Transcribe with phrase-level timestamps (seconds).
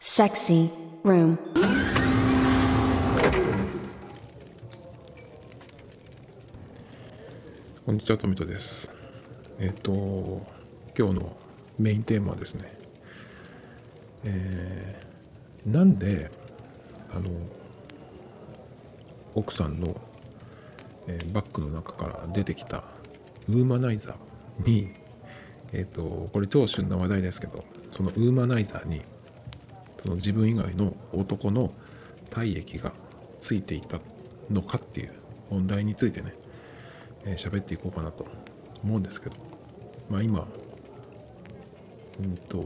[0.00, 0.70] Sexy
[1.02, 1.36] Room.
[7.84, 8.88] こんにちは、富田です。
[9.58, 10.46] えっ、と、
[10.96, 11.36] 今日の
[11.80, 12.78] メインテーマはですね、
[14.22, 16.30] えーなんで、
[17.12, 17.30] あの、
[19.34, 20.00] 奥さんの、
[21.08, 22.84] えーバッグの中から出てきた
[23.48, 24.90] ウーマナイザーに、
[25.72, 29.02] えっ、と、これ超旬な話題ですけど、そのウーマナイザーに、
[30.02, 31.72] その自分以外の男の
[32.30, 32.92] 体液が
[33.40, 34.00] ついていた
[34.50, 35.12] のかっていう
[35.50, 36.34] 問題についてね、
[37.24, 38.26] えー喋っていこうかなと
[38.82, 39.36] 思うんですけど、
[40.10, 40.46] まあ、今、
[42.20, 42.64] うんと、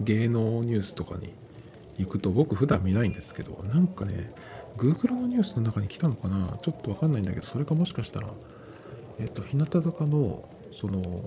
[0.00, 1.32] 芸能ニュースとかに
[1.98, 4.32] 行くと僕普段見ないんですけどなんかね
[4.78, 8.28] Google のニュースの中に来たのかなちょっとわかんないんだけどそれかもしかしたら
[9.18, 11.22] えっ、と日向坂のその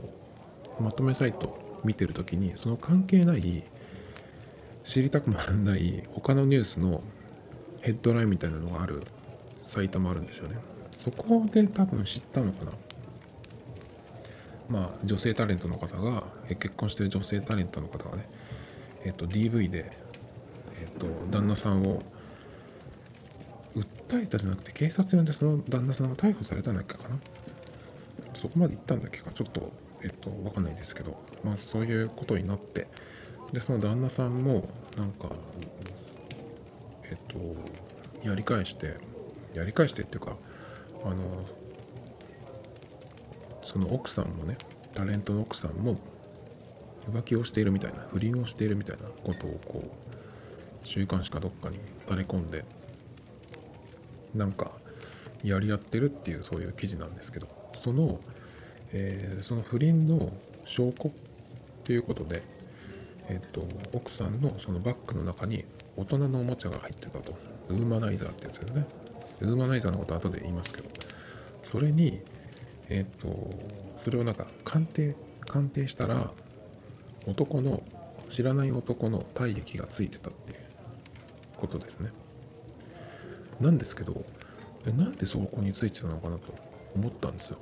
[0.79, 3.63] まとめサイト見てる時にその関係ない
[4.83, 7.01] 知りたくもない他のニュースの
[7.81, 9.03] ヘッドラインみたいなのがある
[9.59, 10.57] サイトもあるんですよね。
[10.91, 12.71] そこで多分知ったのかな。
[14.69, 18.27] まあ女性タレントの方が結婚してる女性タレントの方がね
[19.05, 19.91] えっと DV で
[20.79, 22.01] えっと旦那さんを
[23.75, 27.17] 訴えたじゃなくて警察呼んでその旦那さんが逮捕されたんだっけかな。
[28.33, 29.31] そこまで行ったんだっけか。
[29.31, 29.71] ちょっと
[30.03, 31.17] えっと分かんないですけど。
[31.43, 32.87] まあそういうことになって
[33.53, 35.29] でその旦那さんもなんか
[37.09, 38.97] えっとやり返して
[39.53, 40.35] やり返してっていうか
[41.05, 41.15] あの
[43.61, 44.57] その奥さんもね
[44.93, 45.97] タレントの奥さんも
[47.11, 52.65] 浮気をしているみたいな不倫をしているみたいなことをこう週刊誌かどっかに垂れ込んで
[54.33, 54.71] なんか
[55.43, 58.19] やり合ってるっていうそういう記事なんですけどその、
[58.93, 60.31] えーその不倫の
[60.65, 61.11] 証拠
[61.83, 62.41] ということで、
[63.29, 65.63] えっと奥さんのそのバッグの中に
[65.95, 67.33] 大人のおもちゃが入ってたと。
[67.69, 68.85] ウーマナイザーってやつですね。
[69.41, 70.89] ウーマナイザーのこと後で言いますけど。
[71.63, 72.21] それに
[72.89, 73.49] えっ、と
[73.97, 75.15] それをなんか鑑定
[75.47, 76.31] 鑑定したら
[77.25, 77.83] 男の
[78.29, 80.57] 知らない男の体液がついてたっていう
[81.57, 82.09] ことですね。
[83.61, 84.25] なんですけど
[84.85, 86.53] なんでそこについてたのかなと
[86.95, 87.57] 思ったんですよ。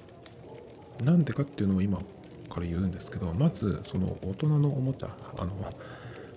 [1.03, 1.99] なんでかっていうのを今
[2.51, 5.51] から言うんですけどまずその大人のおもちゃあの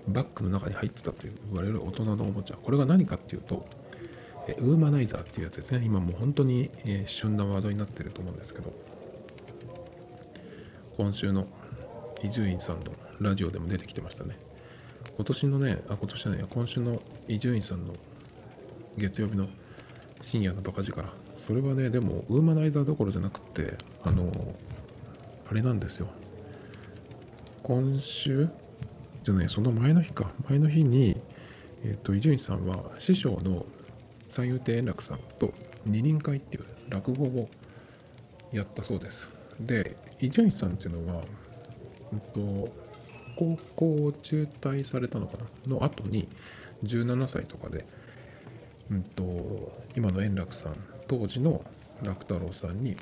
[0.09, 3.67] バッグの中に入ってたと言われる大人のおもちゃこれが何かっていうと
[4.59, 5.83] ウーマナイザーっていうやつですね。
[5.85, 6.71] 今もう本当に、
[7.07, 8.75] 旬なワードになってると思うんですけど
[10.99, 11.47] 今週の
[12.23, 14.39] 伊集院さんのラジオでも出てきてましたね。
[15.17, 17.95] 今年のねあ今年じゃない今週の伊集院さんの
[18.97, 19.49] 月曜日の
[20.21, 21.09] 深夜のバカ力。
[21.37, 24.31] それはねでもウーマナイザーどころじゃなくてあの
[25.51, 26.09] あれなんですよ。
[27.63, 28.49] 今週？
[29.23, 30.31] じゃないその前の日か。
[30.49, 31.17] 前の日に、
[31.83, 33.65] 伊集院さんは師匠の
[34.29, 35.53] 三遊亭円楽さんと
[35.87, 37.49] 二人会っていう落語を
[38.53, 39.31] やったそうです。
[39.61, 41.23] で伊集院さんっていうのは、
[42.13, 42.69] うんと、
[43.37, 45.77] 高校を中退されたのかな？
[45.77, 46.29] の後に
[46.85, 47.87] 17歳とかで、
[48.91, 50.77] うんと、今の円楽さん
[51.07, 51.65] 当時の
[52.03, 52.97] 楽太郎さんに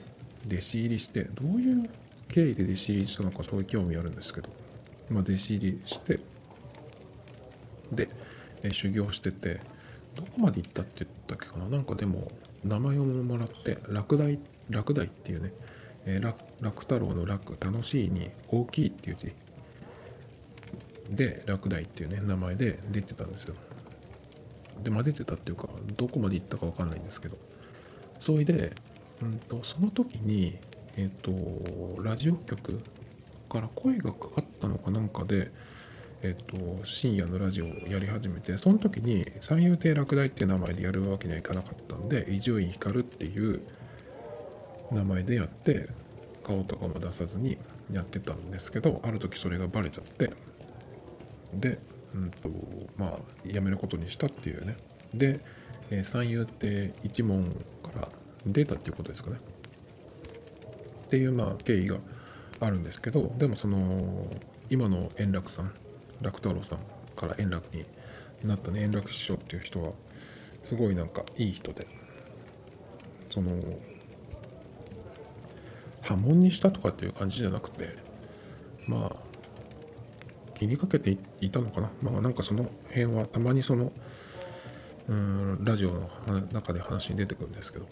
[0.47, 1.91] 弟子入りしてどういう
[2.33, 4.49] 経緯で弟子入りしたのかそういう興味あるんですけど、
[5.11, 6.19] まあ、弟子入りして
[7.93, 8.09] で、
[8.63, 9.61] え修行してて
[10.17, 11.69] どこまで行ったって言ったっけかな？
[11.69, 12.29] なんかでも
[12.65, 14.39] 名前をもらって楽大
[14.71, 15.53] 楽大っていうね、
[16.07, 19.33] えー楽太郎の楽楽しいに大きいっていう字。
[21.11, 23.55] で楽大っていうね名前で出てたんですよ。
[24.83, 27.37] でまあ出てたっていうかどこまで行ったかわかんないんですけど。
[28.21, 28.73] それで、
[29.21, 30.57] うん、とその時に
[30.97, 31.33] えっ、と
[32.03, 32.81] ラジオ局
[33.49, 35.51] から声がかかったのかなんかで
[36.25, 43.61] えっと、深夜のラジオをやり始めてその時に三遊亭落第っていう名前でやるわけにはいかなかったんで伊集院光っていう
[44.93, 45.89] 名前でやって
[46.45, 47.59] 顔とかも出さずに
[47.91, 50.31] やってたんですけどある時それがバレちゃって
[51.55, 51.79] で、
[52.15, 52.49] うんと
[52.97, 54.77] まあ辞めることにしたっていうね。
[55.13, 55.41] で、
[55.91, 58.09] えー三遊亭一門から
[58.47, 59.37] 出たっていうことですかね。
[61.13, 61.99] っていうまあ経緯が
[62.59, 64.27] あるんですけどでもその
[64.71, 65.71] 今の円楽さん
[66.23, 66.79] 楽太郎さん
[67.15, 67.85] から円楽に
[68.45, 69.93] なったね円楽師匠っていう人は
[70.65, 71.87] すごいなんかいい人で
[73.29, 73.51] その
[76.01, 77.91] 波紋にしたとかっていう感じじゃなくて
[78.87, 79.17] まあ
[80.55, 81.91] 気にかけていたのかな。
[82.01, 83.93] まあなんかその辺はたまにその
[85.09, 86.09] うんラジオの
[86.53, 87.87] 中で話に出てくるんですけど。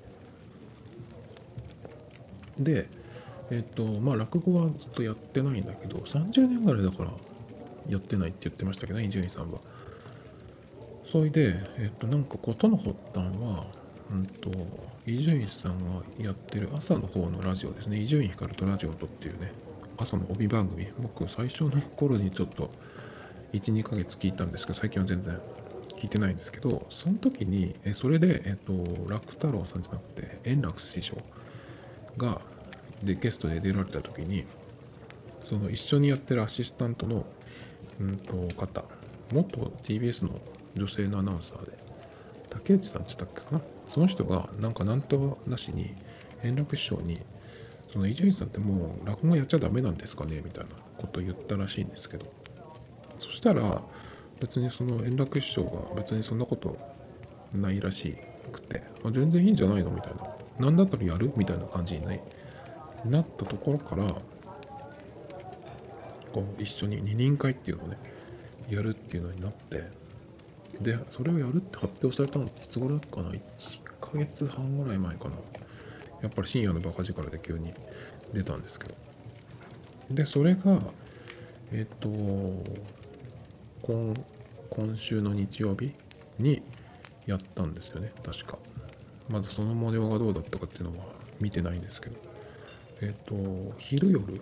[2.58, 2.88] で
[3.50, 7.10] えっとまあ落語はずっとやってないんだけど30年ぐらいだから
[7.88, 9.58] やってないって言ってましたけどね伊集院さんは。
[11.10, 13.66] それでえっとなんか事の発端は
[14.12, 14.50] うんと
[15.06, 17.98] 伊集院さんがやってる朝の方のラジオですね。
[17.98, 19.52] 伊集院光とラジオとっていうね
[19.96, 20.86] 朝の帯番組。
[20.98, 22.70] 僕最初の頃にちょっと
[23.52, 25.38] 12ヶ月聞いたんですけど最近は全然
[25.96, 28.72] 聞いてないんですけどその時にえそれで、えっと、
[29.08, 31.16] 楽太郎さんじゃなくて円楽師匠
[32.16, 32.40] が
[33.02, 34.44] でゲストで出られた時に
[35.44, 37.24] その一緒にやってるアシスタントの、
[38.00, 38.84] うん、と方
[39.32, 40.30] 元 TBS の
[40.74, 41.72] 女性のアナウンサーで
[42.50, 43.62] 竹内さんって言ったっけかな？
[43.86, 45.94] その人がなんかなんとなしに
[46.42, 47.20] 円楽師匠に
[47.92, 50.40] その伊集院さんってもう落語やっちゃダメなんですかね？
[50.44, 52.26] みたいなことを言ったらしいんですけど。
[53.16, 53.82] そしたら
[54.40, 56.76] 別にその円楽師匠が別にそんなこと
[57.52, 58.16] ないらし
[58.52, 59.90] くて全然いいんじゃないの？
[59.90, 60.22] みたいな。
[60.58, 61.32] 何だったらやる？
[61.36, 62.22] みたいな感じに、ね、
[63.04, 64.06] なったところから
[66.32, 67.98] こう一緒に二人会っていうのをね
[68.68, 69.84] やるっていうのになって
[70.80, 73.40] でそれをやるって発表されたのっていつ頃だったかな？1
[74.00, 75.36] ヶ月半ぐらい前かな。
[76.22, 77.72] やっぱり深夜のバカ力で急に
[78.32, 78.94] 出たんですけど。
[80.10, 80.80] でそれが
[81.72, 82.08] えっ、と
[83.82, 84.14] 今
[84.70, 85.92] 今週の日曜日
[86.38, 86.62] に
[87.26, 88.58] やったんですよね確か。
[89.28, 91.04] まだその模様がどうだったかっていうのは
[91.40, 92.29] 見てないんですけど。
[93.02, 93.34] えっ、と
[93.78, 94.40] 昼夜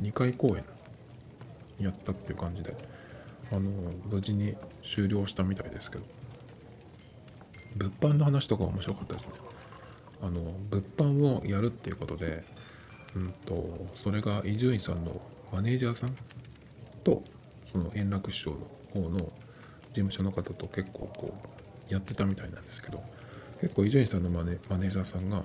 [0.00, 0.64] 2回公演
[1.78, 2.76] やったっていう感じで
[3.50, 3.70] あの
[4.10, 6.04] 無事に終了したみたいですけど
[7.76, 9.32] 物販の話とか面白かったですね。
[10.22, 10.40] あの
[10.70, 12.42] 物販をやるっていうことで、
[13.14, 15.20] うんと、それが伊集院さんの
[15.52, 16.16] マネージャーさん
[17.04, 17.22] と
[17.70, 19.32] その円楽師匠の方の事
[19.92, 21.34] 務所の方と結構こ
[21.90, 23.02] うやってたみたいなんですけど
[23.60, 25.44] 結構伊集院さんのマネマネージャーさんが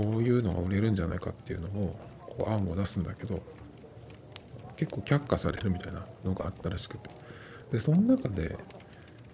[0.00, 3.42] こういうのが売れるんじゃないかっていうのをこう案を出すんだけど
[4.76, 7.10] 結構却下されるみたいなのがあったらしくて。
[7.70, 8.56] でその中で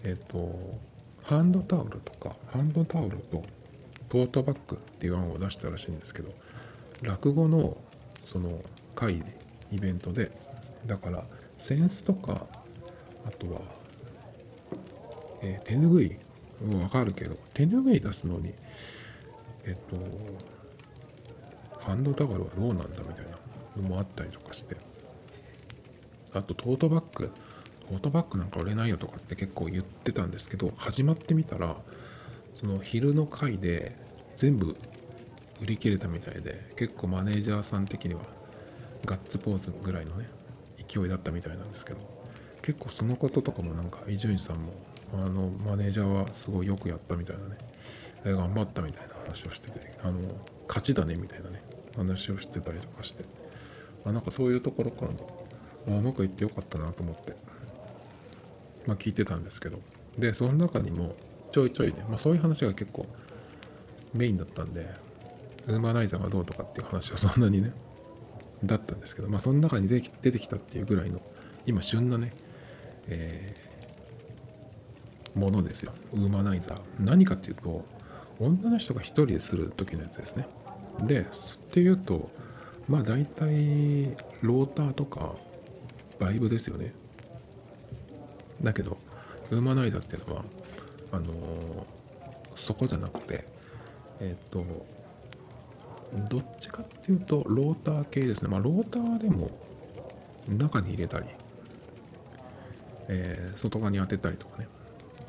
[0.04, 0.58] えっ、と
[1.22, 3.44] ハンドタオルとかハンドタオルと
[4.08, 6.32] トートバッグっていう案を出したらしいんですけど
[7.02, 7.76] 落語の
[8.26, 8.60] その
[8.96, 9.22] 会
[9.70, 10.32] イベントで
[10.84, 11.24] だから
[11.58, 12.46] 扇子とか
[13.24, 13.60] あとは、
[15.42, 16.16] えー手ぬぐい
[16.64, 18.52] もわかるけど手ぬぐい出すのに
[19.64, 19.96] えっ、と
[21.86, 23.24] ハンドタオルはどうなんだみたい
[23.76, 24.76] なのもあったりとかして。
[26.32, 27.30] あとトートバッグ。
[27.88, 31.76] トートバッグなんか売れないよとかって結構言ってたんですけど始まってみたら
[32.56, 33.94] その昼の回で
[34.34, 34.76] 全部
[35.62, 38.22] 売り切れたみたいで結構マネージャーさん的には
[39.04, 40.28] ガッツポーズぐらいのね
[40.76, 42.00] 勢いだったみたいなんですけど
[42.60, 44.72] 結構そのこととかもなんか伊集院さんも
[45.14, 47.56] あのマネージャーはすごいよくやったみたいなね
[48.24, 50.18] 頑張ったみたいな話をしててあの
[50.66, 51.62] 勝ちだねみたいなね
[51.96, 53.25] 話をしてたりとかして
[54.04, 55.46] あなんかそういうところからも
[55.88, 57.34] あうまくいってよかったなと思って
[58.87, 59.78] まあ聞いてたんですけど
[60.19, 61.14] でその中にも
[61.52, 63.06] ちょいちょいね、まあ、そういう話が結構
[64.14, 64.87] メインだったんで
[65.66, 67.72] ウーマナイザーがどうとかっていう話はそんなにね
[68.64, 71.20] だったんですけどまあその中に出てきたっていうぐらいの
[71.66, 72.32] 今旬なね、
[73.08, 73.66] えー
[75.37, 75.92] ものですよ。
[76.14, 76.81] ウーマナイザー。
[76.99, 77.84] 何かっていうと
[78.40, 80.49] 女の人が一人でする時のやつですね。
[81.02, 81.25] でっ
[81.70, 82.31] ていうと
[82.88, 84.06] まあ大体
[84.43, 85.34] ローターとか
[86.19, 86.94] バイブですよね。
[88.62, 88.96] だけど
[89.50, 90.44] ウーマナイザーっていうのは
[91.12, 91.32] あのー
[92.54, 93.44] そこじゃなくて
[94.18, 94.64] えっ、と
[96.30, 98.49] どっちかっていうとローター系ですね。
[98.49, 99.50] まあローターでも
[100.49, 101.26] 中に入れたり、
[103.09, 104.68] えー外側に当てたりとかね。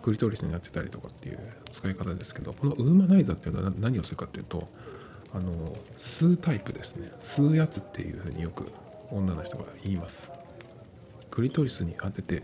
[0.01, 1.39] クリトリスに当てたりとかっていう
[1.69, 4.69] 使い方ですけどこのウーマナイザーっていうのは何をするかっていうと
[5.33, 5.51] あの
[5.97, 7.09] 吸うタイプですね。
[7.19, 8.71] 吸うやつっていうふうによく
[9.11, 10.31] 女の人が言います。
[11.29, 12.43] クリトリスに当てて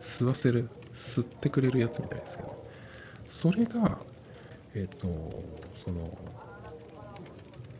[0.00, 2.66] 吸わせる吸ってくれるやつみたいですけど。
[3.28, 3.98] それが
[4.74, 5.06] えっ、と
[5.74, 6.16] その、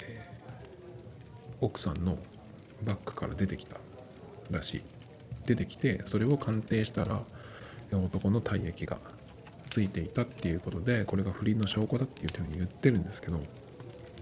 [0.00, 0.36] えー
[1.60, 2.18] 奥さんの
[2.84, 3.76] バッグから出てきた
[4.50, 4.82] らしい。
[5.46, 7.22] 出てきてそれを鑑定したら
[7.92, 8.98] 男の体液が
[9.64, 13.40] ついていたっていうことでこれが不倫の証拠だっていうふうに言ってるんですけど。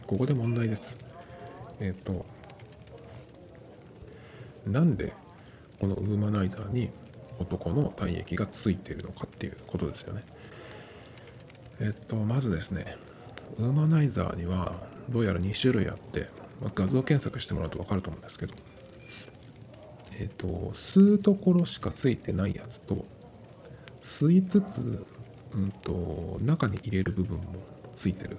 [0.06, 0.96] ここで問題です。
[1.80, 2.26] えっ、と
[4.66, 5.12] なんで
[5.80, 6.90] このウーマナイザーに
[7.38, 10.22] 男の体液がついているのかっていうことですよね。
[11.80, 12.96] えっとまずですね
[13.58, 14.72] ウーマナイザーには
[15.10, 16.28] どうやら2種類あって、
[16.60, 18.54] まあ画像検索してもらうと分かると思うんですけど
[20.18, 23.04] えっと吸うところしかついてないやつと
[24.00, 25.04] 吸いつつ、
[25.54, 27.44] うん、と中に入れる部分も
[27.94, 28.36] ついてる。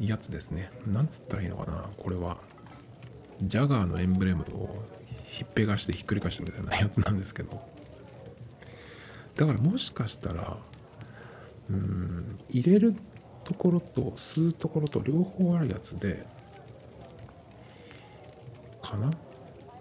[0.00, 0.70] やつですね。
[0.86, 1.90] なんつったらいいのかな。
[1.96, 2.38] これは
[3.40, 4.74] ジャガーのエンブレムを
[5.24, 7.60] ひっぺがしてひっくり返したみたいなやつなんですけど。
[9.36, 10.56] だからもしかしたら
[11.68, 12.94] うん入れる
[13.44, 16.26] ところと吸うところと両方あるやつで
[18.82, 19.10] かな？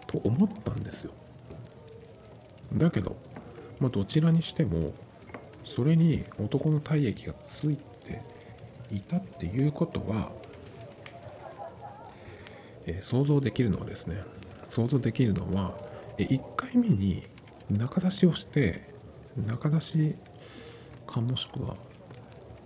[0.08, 1.12] と思ったんですよ。
[2.74, 3.16] だけど、
[3.80, 4.94] まあ、どちらにしても
[5.64, 8.22] それに男の体液がついて
[8.92, 10.32] いたっていうことは、
[12.86, 14.22] え想像できるのはですね
[14.68, 15.74] 想像できるのは、
[16.18, 17.24] え1回目に
[17.70, 18.88] 中出しをして
[19.48, 20.16] 中出し
[21.08, 21.76] かもしくは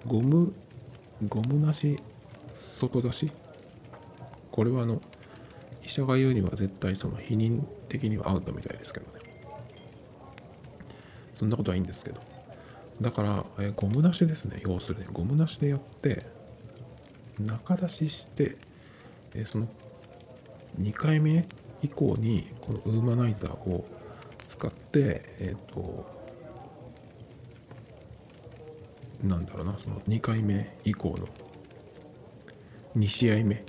[0.06, 0.54] ゴム
[1.28, 1.98] ゴムなし
[2.54, 3.32] 外出し。
[4.52, 5.02] これはあの
[5.86, 9.20] 医者が言うには絶対その否認的にはアウトみたいですけどね。
[11.34, 12.20] そんなことはいいんですけど。
[13.02, 14.62] だから、えーゴムなしですね。
[14.64, 16.26] 要するにゴムなしでやって
[17.40, 18.58] 中出しして、
[19.34, 19.68] えーその
[20.80, 21.46] 2回目
[21.82, 23.86] 以降にこのウーマナイザーを
[24.46, 26.06] 使ってえっ、と
[29.24, 31.28] なんだろうなその2回目以降の
[32.98, 33.64] 2試合目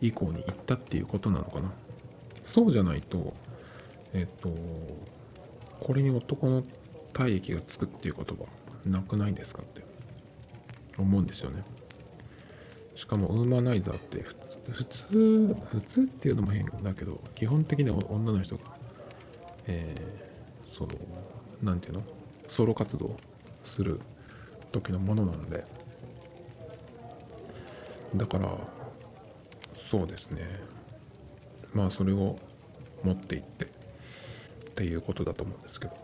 [0.00, 1.72] 以降に行ったっていうことなのかな。
[2.40, 3.34] そうじゃないと
[4.12, 4.50] えっ、と
[5.80, 6.62] これに男の
[7.12, 8.48] 体液がつくっていうことは
[8.84, 9.82] なくないですかって。
[10.98, 11.62] 思うんですよね。
[12.94, 18.62] しかもウーマナイザーって普通普通普通っていうのも変だけど基本的には女の人が
[19.66, 20.90] えーその
[21.62, 22.02] なんていうの？
[22.46, 23.16] ソロ活動
[23.62, 24.00] する
[24.70, 25.64] 時のものなんで。
[28.14, 28.50] だから
[29.74, 30.42] そうですね。
[31.72, 32.38] まあそれを
[33.02, 33.68] 持っていってっ
[34.74, 35.96] ていうことだと思うんですけど。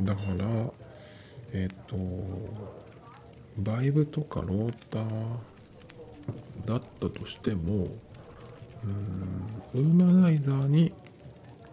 [0.00, 0.70] だから
[1.52, 1.96] えっ、と
[3.58, 5.04] バイブとかローター
[6.66, 7.88] だったとしても
[8.84, 10.92] うんウーマナイザーに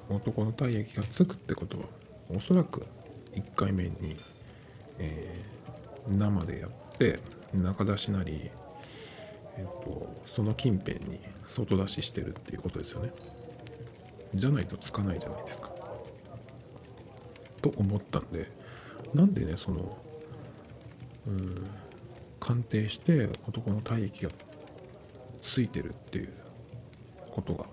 [0.10, 1.86] 男の体液がつくってことは
[2.30, 2.86] おそらく
[3.34, 4.18] 1回目に、
[5.00, 5.52] えー
[6.10, 7.20] 生でやって
[7.54, 8.50] 中出しなり、
[9.58, 13.12] えっとその近辺に外出ししてるっていうことですよね。
[14.34, 15.72] じゃないとつかないじゃないですか。
[17.62, 18.52] と思ったんで
[19.14, 19.98] なんでねその
[21.28, 21.68] うん
[22.40, 24.32] 鑑定して男の体液が
[25.42, 26.34] ついてるっていう
[27.30, 27.66] ことが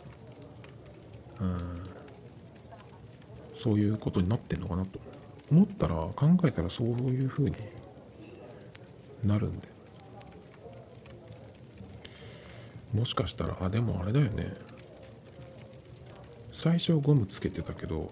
[1.40, 1.82] うん
[3.56, 5.00] そういうことになってんのかなと
[5.50, 7.56] 思ったら考えたらそういうふうに
[9.24, 9.78] なるんで。
[12.94, 14.54] もしかしたらあでもあれだよね。
[16.52, 18.10] 最初ゴムつけてたけど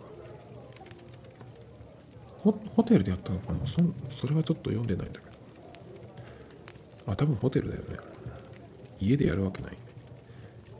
[2.53, 3.67] ホテルでやったのかな？
[3.67, 3.77] そ
[4.11, 5.27] それはちょっと読んでないんだけ
[7.07, 7.13] ど。
[7.13, 7.97] あ多分ホテルだよね。
[9.01, 9.77] 家でやるわけない。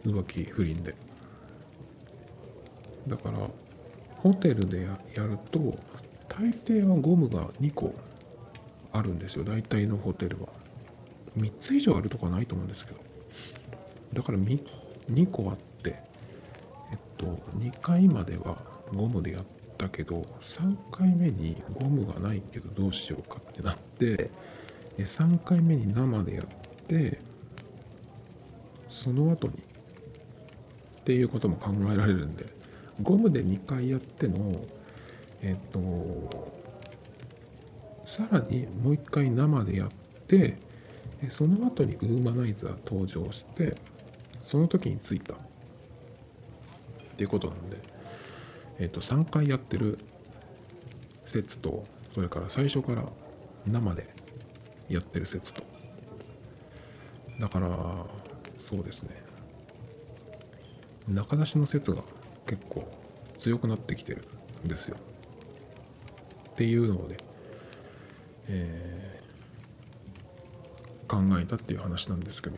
[0.05, 0.95] 浮気不倫で。
[3.07, 3.39] だから
[4.17, 5.79] ホテルでやると
[6.29, 7.95] 大抵はゴムが2個
[8.93, 9.45] あるんですよ。
[9.45, 10.49] 大体のホテルは。
[11.39, 12.99] 3つ以上あるとかないと思うんですけど。
[14.13, 15.91] だから2個あって
[16.91, 17.27] えっと
[17.59, 18.57] 2回までは
[18.95, 24.31] ゴムでやってたけど3回目にゴムがないけどどうしようかってなって
[24.99, 26.47] 3回目に生でやっ
[26.87, 27.19] て
[28.89, 32.47] その後にっていうことも考えられるんで
[33.03, 34.65] ゴムで2回やっての
[35.43, 36.57] えっと
[38.05, 39.89] さらにもう一回生でやっ
[40.27, 40.57] て
[41.29, 43.77] その後にウーマナイザー登場して
[44.43, 45.37] その時についたっ
[47.17, 47.79] ていうことなんで、
[48.79, 49.99] えっと3回やってる
[51.25, 53.05] 説とそれから最初から
[53.67, 54.15] 生で
[54.89, 55.63] やってる説と。
[57.41, 57.69] だから
[58.59, 59.11] そうですね。
[61.09, 62.03] 中出しの説が
[62.47, 62.89] 結構
[63.39, 64.23] 強くなってきてる
[64.65, 64.97] んですよ。
[66.51, 67.17] っていうのをね
[68.49, 69.17] えー
[71.09, 72.57] 考えたっていう話なんですけど。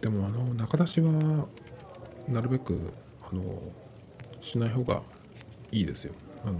[0.00, 1.48] でもあの中出しは
[2.28, 2.92] なるべく
[3.34, 3.42] あの
[4.40, 5.02] しない方が
[5.72, 6.14] いいですよ。
[6.44, 6.58] あの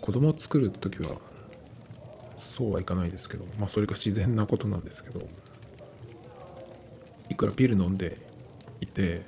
[0.00, 1.16] 子供を作る時は
[2.36, 5.20] そうはいかないですけどまあそれが自然なことなんですけど
[7.28, 8.18] いくらピル飲んで
[8.80, 9.22] いて、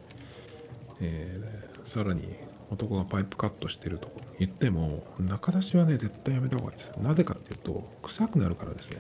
[1.01, 2.23] えーさらに
[2.71, 6.93] 男がパイプカットしてると言っても中出しはね絶対やめた方がいいです。
[7.03, 8.99] なぜかっていうと臭くなるからですね。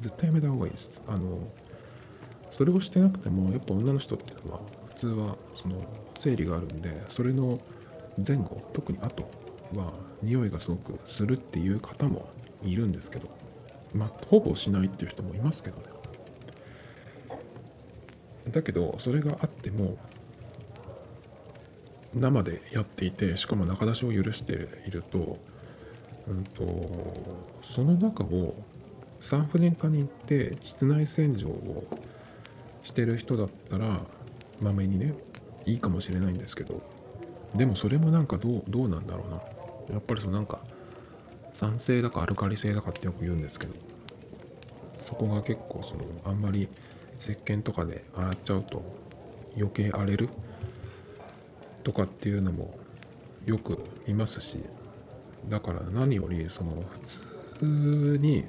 [0.00, 1.02] 絶対やめた方がいいです。
[1.08, 1.38] あの
[2.52, 5.76] それをしてなくてもやっぱ女の人っていうのは普通はその
[6.18, 7.58] 生理があるんでそれの
[8.24, 9.22] 前後特に後
[9.74, 12.28] は匂いがすごくするっていう方も
[12.62, 13.28] いるんですけど
[13.94, 15.84] まあほぼしないっていう人もいますけどね。
[18.50, 19.96] だけどそれがあっても
[22.12, 25.38] 生でやっていてしかも中出しを許していると,、
[26.28, 26.62] うんと、
[27.62, 28.54] その中を
[29.20, 31.84] 産婦人科に行って膣内洗浄を
[32.92, 34.00] してる人だったら
[34.60, 35.14] まめにね
[35.64, 36.82] いいかもしれないんですけど
[37.54, 39.40] でもそれもなんかどうどうなんだろうな。
[39.92, 40.60] やっぱりそうなんか
[41.54, 43.74] 酸性だかアルカリ性だかってよく言うんですけど
[44.98, 46.68] そこが結構そのあんまり
[47.18, 48.82] 石鹸とかで洗っちゃうと
[49.56, 50.28] 余計荒れる
[51.82, 52.74] とかっていうのも
[53.46, 54.58] よくいますし
[55.48, 57.00] だから何よりその普
[57.58, 58.44] 通に、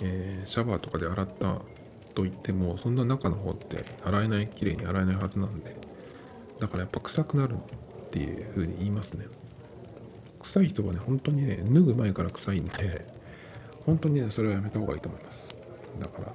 [0.00, 1.60] えー、シャワーとかで洗った
[2.14, 5.76] と言ってもそんな中の方って洗えない綺麗に洗えないはずなんで
[6.60, 9.26] だからやっぱ臭くなるっていう風に言いますね。
[10.40, 13.04] 臭い人はね本当にね脱ぐ前から臭いんで
[13.86, 15.54] 本当にねそれはやめた方がいいと思います。
[15.98, 16.32] だから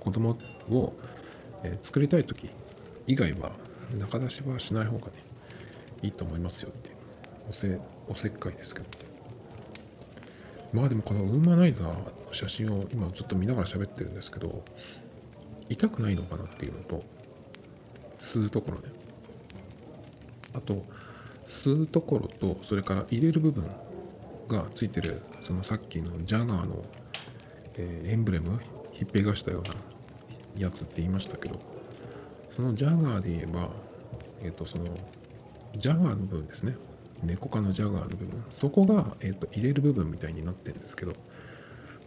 [0.00, 0.36] 子供
[0.70, 0.92] を、
[1.62, 2.50] え、作りたい時
[3.06, 3.52] 以外は
[3.98, 5.12] 中出しはしない方がね
[6.02, 6.96] いいと思いますよっていう。
[7.48, 8.86] おせおせっかいですけど。
[10.72, 11.94] まあでもこのウーマナイザー
[12.34, 14.62] 写真を今ずっと見ながら喋ってるんですけど
[15.68, 17.02] 痛くないのかなっていうのと
[18.18, 18.84] 吸うところね。
[20.54, 20.84] あと
[21.46, 23.68] 吸うところとそれから入れる部分
[24.48, 26.82] がついてるそのさっきのジャガーの、
[27.76, 28.60] えー、エンブレム
[28.92, 29.74] ひっぺがしたような
[30.56, 31.58] やつって言いましたけど
[32.50, 33.68] そのジャガーで言えば
[34.42, 34.84] えっ、ー、とその
[35.76, 36.76] ジャガーの部分ですね。
[37.22, 38.44] 猫科のジャガーの部分。
[38.50, 41.14] そこが、えーと、入れる部分みたいになってるんですけど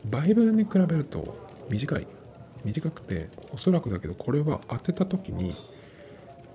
[0.05, 1.37] バイブルに比べると
[1.69, 2.07] 短い。
[2.63, 5.55] 短くておそらくだけどこれは当てた時に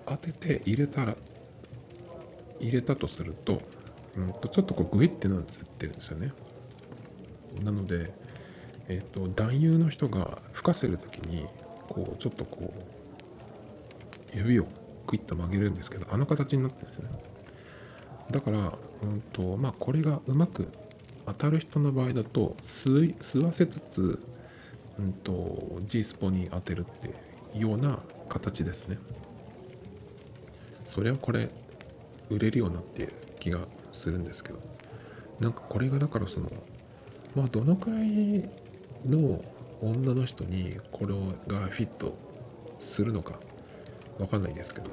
[0.05, 1.17] 当てて入れたら
[2.61, 3.63] 入れたとすると,、
[4.17, 6.33] うん、とちょっとこうグイってなってるんですよね。
[7.63, 8.13] なので、
[8.89, 11.47] えーと、男優の人が吹かせる時に
[11.89, 12.73] こうちょっとこ
[14.35, 14.67] う指を
[15.07, 17.09] クイッと曲げるんですけどあの形になってるんですね。
[18.31, 18.73] だから、
[19.03, 20.69] うんとまあ、これがうまく
[21.27, 24.19] 当たる人の場合だと吸吸わせつつ、
[24.99, 27.09] うんと、G スポに当てるって
[27.57, 28.99] いうような形ですね。
[30.87, 31.51] それはこれ
[32.29, 33.61] 売れるようになっている気が
[33.93, 34.59] するんですけど。
[35.41, 36.49] なんかこれがだからその
[37.35, 38.49] まあどのくらい
[39.05, 39.43] の
[39.81, 41.15] 女の人にこれ
[41.53, 42.15] がフィット
[42.79, 43.35] するのか
[44.21, 44.91] わかんないですけど。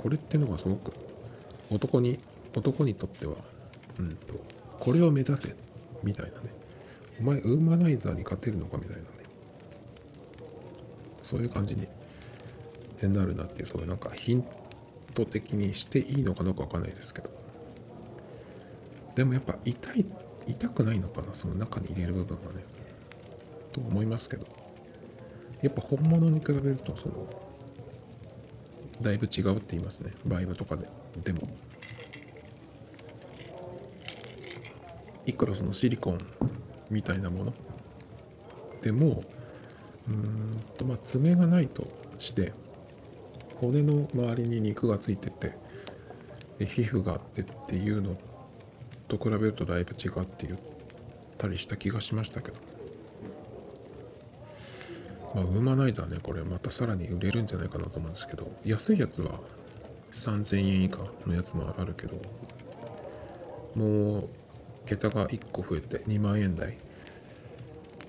[0.00, 0.94] これっていうのがすごく
[1.70, 2.18] 男に
[2.56, 3.34] 男にとっては
[4.00, 4.34] うんと
[4.78, 5.54] これを目指せ
[6.02, 6.50] みたいなね。
[7.20, 9.08] お前ウーマナイザーに勝てるのかみたいなね。
[11.22, 11.86] そういう感じに
[13.02, 14.44] なるなっていうそういうなんかヒン
[15.14, 17.30] ト的にしていいのかどうかわかんないですけど。
[19.14, 20.06] でもやっぱ痛い
[20.46, 22.64] 痛くないのかなその中に入れる部分はね。
[23.72, 24.46] と思いますけど。
[25.60, 27.28] やっぱ本物に比べるとその
[29.02, 30.12] だいぶ違うって言いますね。
[30.24, 30.88] バイブとかで。
[31.22, 31.48] でも。
[35.30, 36.18] いくらそのシリコン
[36.90, 37.54] みたいなもの？
[38.82, 39.24] でも
[40.08, 41.86] うんとまあ爪がないと
[42.18, 42.52] して
[43.56, 45.56] 骨の周りに肉がついてて
[46.58, 48.16] 皮膚があってっていうの
[49.08, 50.60] と比べるとだいぶ違うって言っ
[51.38, 52.56] たりした気がしましたけど。
[55.34, 59.38] まあウーマナイザーねこれまたさらに売れるんじゃないかなと思うんですけど安いやつは
[60.12, 62.16] 3000円以下のやつもあるけど
[63.76, 64.28] もう
[64.90, 66.76] 桁が1個増えて2万円台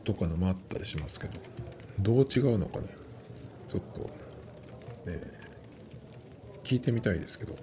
[0.03, 1.33] とかのもあったりしますけど
[1.99, 2.87] どう違うのかね。
[3.67, 4.09] ちょっと
[5.07, 5.21] ね
[6.63, 7.55] 聞いてみたいですけど。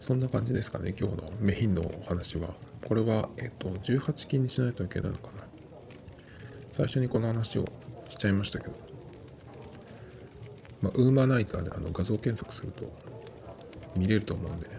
[0.00, 2.54] そんな感じですかね今日のメインのお話は。
[2.86, 5.44] これはえっと18金にしないといけないのかな。
[6.70, 7.66] 最初にこの話を
[8.08, 8.72] しちゃいましたけど。
[10.80, 12.90] まあ、ウーマナイザーであの画像検索すると
[13.94, 14.78] 見れると思うんで、ね、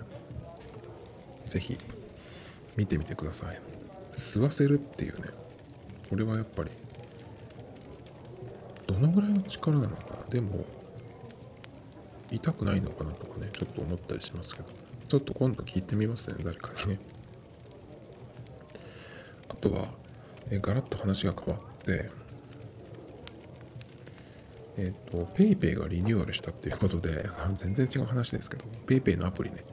[1.46, 1.78] ぜひ
[2.80, 3.60] 見てみてください。
[4.14, 5.28] 吸わせるっていうね。
[6.10, 6.72] これはやっぱり
[8.88, 10.64] どのぐらいの力なのかでも
[12.32, 14.70] 痛くないのかなとかねちょっと思ったりしますけど。
[15.10, 17.00] ちょっと今度聞いてみますね誰かにね。
[19.50, 19.90] あとは
[20.50, 22.10] えガラッと話が変わって
[24.78, 29.66] えっ、ー、と PayPay がリニューアルしたっていうことで全然違う話ですけど PayPay のアプリね。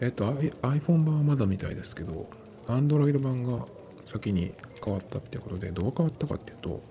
[0.00, 2.28] えっ、と iPhone 版はまだみたいですけど
[2.66, 3.66] Android 版が
[4.04, 4.52] 先に
[4.84, 6.82] 変わったっていうことでどう変わったかっていうと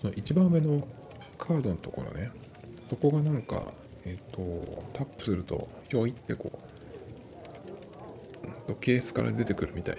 [0.00, 0.86] その一番上の
[1.38, 2.30] カードのところね
[2.84, 3.62] そこがなんか
[4.06, 6.58] えっ、とタップするとひょいってこ
[8.68, 9.96] うケースから出てくるみたい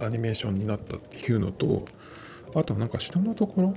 [0.00, 1.84] なアニメーションになったっていうのと
[2.54, 3.74] あとなんか下のところ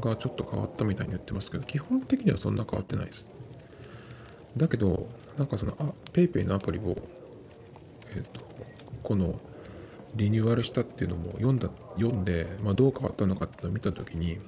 [0.00, 3.29] がちょっと変わったみたいに言ってますけど基本的にはそんな変わってないです。
[4.56, 6.96] だけどなんかそのあ PayPay のアプリを
[8.14, 8.40] えっ、と
[9.02, 9.40] この
[10.16, 14.38] リニューアルしたっていうのも読んだ読んで、まあ、どう変わったのかっていうのを見た時に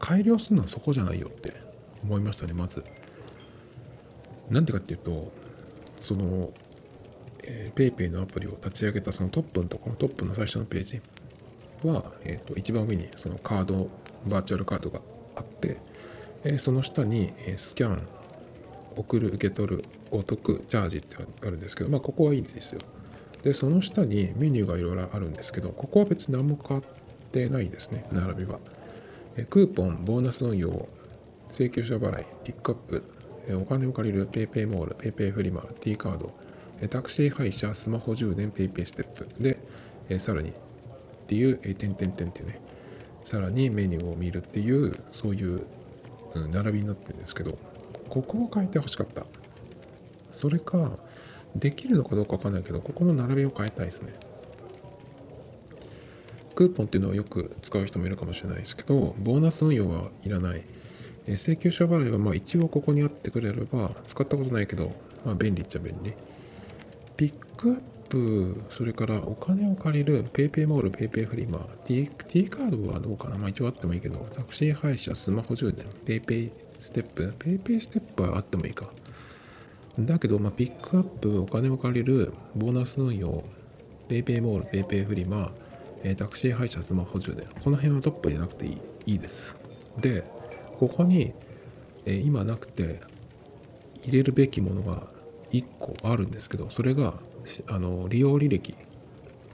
[0.00, 1.54] 改良するのはそこじゃないよって
[2.02, 2.84] 思いましたねまず。
[4.50, 5.32] なんでかっていうと
[6.02, 6.52] その、
[7.44, 11.00] えー、PayPay のアプリを立ち上げたそのトップのところトップの最初のページ
[11.82, 13.88] は、えー、と一番上にそのカード
[14.26, 15.00] バーチャルカードが
[15.36, 15.78] あって、
[16.44, 18.06] えーその下に、えースキャン
[18.96, 22.80] 送る受け取るお得チャージってあるんですけどまあここはいいんですよ。
[23.42, 28.58] でその下にメニューがいろいろあるんですけどここは別に何も変わってないですね並びは。
[29.36, 30.88] えクーポンボーナス運用
[31.50, 33.02] 請求書払いピックアップ
[33.48, 36.32] えお金を借りる PayPay モール PayPay フリマ T カード
[36.80, 39.28] えタクシー配車スマホ充電 PayPay ステップ。
[39.40, 39.58] で、
[40.08, 40.52] えさらにっ
[41.26, 42.60] ていう、え、点々点ってね。
[43.22, 45.62] さらにメニューを見るっていうそういう、
[46.50, 47.58] 並びになってるんですけど。
[48.14, 49.26] ここを変えてほしかった。
[50.30, 50.96] それか
[51.56, 54.14] できるのかどうかわかんないけどここの並びを変えたいですね。
[56.54, 60.62] クーポンっていうのはよく使う人もいるかもしれないですけどボーナス運用はいらない。
[61.26, 64.92] 請求書払いはまあ一応ここにあってくれれば使ったことないけど、
[65.24, 66.12] まあ、便利っちゃ便利。
[67.16, 67.80] ピックアッ
[68.14, 73.36] プそれからお金を借りる PayPay モール PayPay フリマ T, T カードはどうかな？
[73.36, 78.88] まあ一応あってもいいけどタクシー配車スマホ充電 PayPay ステップ PayPay ステップはあってもいいか。
[79.98, 83.44] だけど、まあ、ピックアップお金を借りるボーナス運用
[84.08, 85.52] PayPay モール PayPay フリマ
[86.16, 87.46] タクシー配車スマホ充電。
[87.62, 89.56] この辺はトップじゃなくていいいいです。
[90.00, 90.24] で
[90.78, 91.32] ここに、
[92.04, 93.00] え今なくて
[94.02, 95.06] 入れるべきものが
[95.50, 97.14] 1個あるんですけどそれが
[97.68, 98.74] あの利用履歴。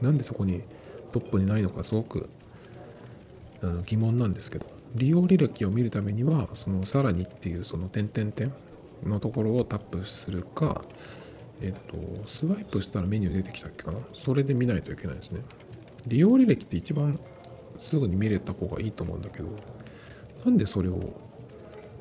[0.00, 0.62] なんでそこに
[1.12, 2.28] トップにないのかすごく
[3.62, 4.66] あの疑問なんですけど。
[4.96, 8.52] 利用履歴を見るためにはそのさらにっていうその点々点
[9.04, 10.82] のところをタップするか
[11.62, 13.98] えっとスワイプしたらメニュー出てきたっけかな。
[14.14, 15.42] それで見ないといけないですね。
[16.08, 17.20] 利用履歴って一番
[17.78, 19.48] すぐに見れた方がいいと思うんだけど
[20.44, 20.98] なんでそれを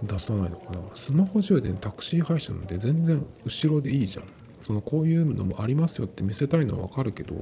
[0.01, 0.79] 出さないのかな。
[0.95, 4.25] スマホ充電タクシー配車なんて全然後ろでいいじゃん。
[4.61, 7.35] そのこういうのもありますよって見せたいのはわかるけど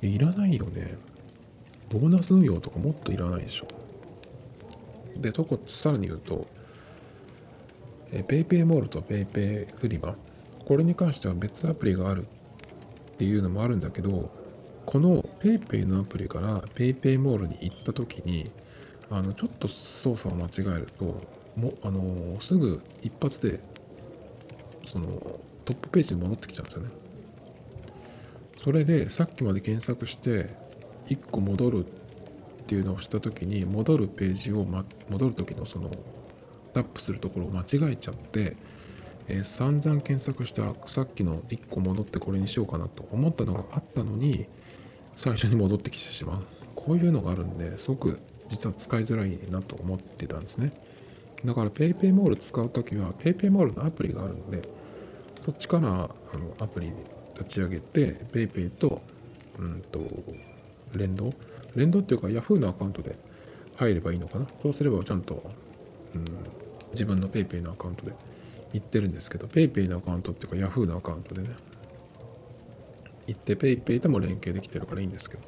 [0.00, 0.96] いらないよね。
[1.90, 3.66] ボーナス運用とかもっといらないでしょ。
[5.16, 6.46] でとこさらに言うと
[8.10, 10.16] え PayPay モールと PayPay フリマ。
[10.64, 12.26] これに関しては別アプリがある
[13.12, 14.30] っていうのもあるんだけど
[14.86, 18.50] この PayPay のアプリから PayPay モールに行った時に
[19.10, 21.04] あのちょっと操作を間違えると
[21.56, 23.60] もあのすぐ一発で
[24.86, 26.90] そのトップページに戻ってきちゃうんですよね。
[28.58, 30.50] それでさっきまで検索して
[31.06, 31.88] 1個戻るっ
[32.66, 35.90] ていうのをした時に戻るページを、ま、戻る時のその
[36.72, 38.56] タップするところを間違えちゃって、
[39.28, 44.46] えー散々検索したさっきの1個戻ってこれにしようかなと思ったのがあったのに
[45.16, 46.44] 最初に戻ってきてしまう。
[46.74, 50.72] こういうのがあるんですごく実は使いづらいなと思ってたんですね。
[51.44, 54.62] だから PayPay モール使う時は PayPay モールのアプリがあるので
[55.44, 56.10] そっちからあの
[56.60, 56.92] アプリ
[57.34, 59.02] 立ち上げて PayPay と,、
[59.58, 60.00] うん、と
[60.94, 61.34] 連動？
[61.74, 63.16] 連動っていうか Yahoo のアカウントで
[63.76, 64.46] 入ればいいのかな？
[64.62, 65.42] そうすればちゃんと、
[66.14, 66.24] うん、
[66.92, 68.12] 自分の PayPay のアカウントで
[68.72, 71.48] 行ってるんですけど PayPay のアカウントっていうか Yahoo のアカウントでね
[73.26, 75.42] 行って PayPay とも連携できてるからいいんですけど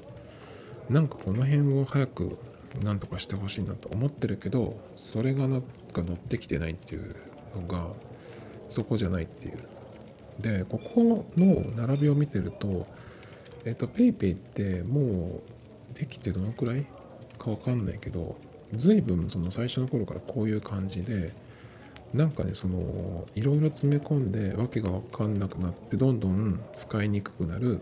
[0.91, 2.39] なんかこの辺を早く
[2.83, 7.15] なんとかしてほしいなと思ってるけどそれがなんか乗ってきてないっていう
[7.55, 7.89] のが
[8.69, 9.59] そこじゃないっていう
[10.41, 12.87] でここの並びを見てると
[13.65, 15.41] えっと PayPay っても
[15.93, 16.87] うできてどのくらい
[17.39, 18.37] かわかんないけど
[18.75, 21.33] 随分その最初の頃からこういう感じで
[22.13, 27.81] なんかねそのいろいろ詰め込んでわけが分かんなくなってどんどん使いにくくなる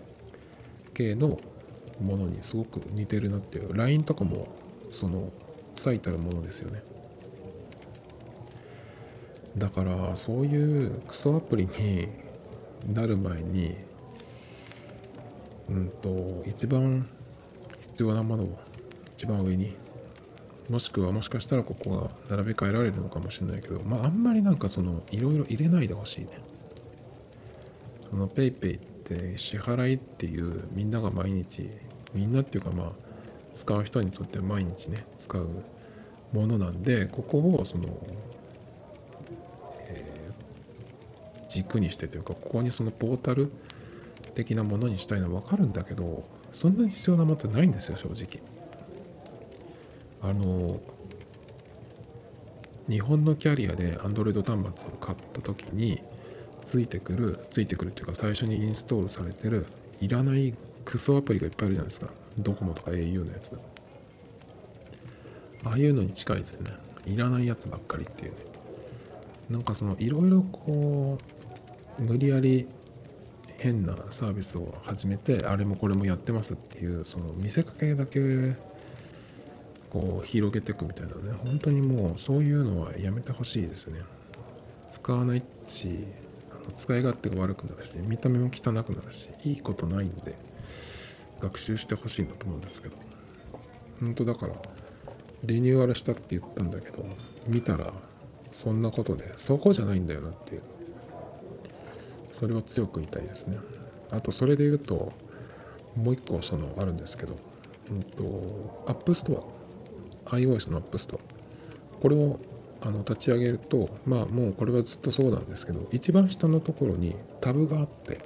[0.95, 1.39] 系の
[2.01, 4.49] ものにすごく似てるなっていう LINE とかも
[4.91, 5.31] その
[5.77, 6.83] 最たるものですよね。
[9.57, 12.09] だからそういうクソアプリに
[12.87, 13.77] なる前に
[15.69, 17.07] うんと一番
[17.81, 18.59] 必要なものを
[19.17, 19.75] 一番上に
[20.69, 26.29] もしくはもしかしたらここが並べ替えられるのかもしれないけどまああんまりなんかそのいろいろ入れないでほしいね。
[28.11, 31.71] その PayPay って支払いっていうみんなが毎日
[32.15, 32.93] みんなっていうかまあ
[33.53, 35.49] 使う人にとっては毎日ね使う
[36.33, 37.89] ものなんでここをその、
[39.89, 43.53] えー軸にしてというかここにそのポータル
[44.35, 48.43] 的なものにしたいのは分かるんだけどそんなに必要なものってないんですよ正直。
[50.23, 50.81] あの
[52.89, 56.01] 日本のキャリアで Android 端末を買った時に
[56.65, 59.67] ついてくるついてくるっていうか最初にインストールされてる
[60.01, 62.09] いらないクソアプリがいっぱいあるじゃないですか。
[62.39, 63.59] ドコモとか au のやつ。
[65.65, 66.71] ああいうのに近いですね。
[67.07, 68.39] いらないやつばっかりっていうね。
[69.51, 71.42] なんかそのいろいろこう
[71.99, 72.67] 無理やり
[73.59, 78.57] 変なサービスを始めてあれもこれもやってますっていうその見せかけだけ
[79.91, 81.33] こう広げていくみたいなね。
[81.45, 84.01] 本当にもうそういうのはやめてほしいですね。
[84.89, 86.07] 使わないし
[86.51, 90.35] あの使い勝手が悪くなるし見た目も汚くなるしいいことないんで
[91.41, 92.97] 学習してほしいなと思うんですけど。
[94.01, 94.55] 本当だから
[95.45, 97.05] リニューアルしたって言ったんだけど
[97.47, 97.93] 見たら
[98.51, 100.63] そんなことでそこじゃないんだよなっていう。
[102.43, 103.57] それは強く言いたいですね。
[104.11, 105.13] あとそれで言うと
[105.95, 107.37] もう一個そのあるんですけど
[107.89, 109.45] うんと App Store
[110.25, 111.21] iOS の App Store
[112.01, 112.41] これを
[112.81, 118.19] あの立ち上げるとまあもうこれはずっとそうなんですけど一番下のところにタブがあって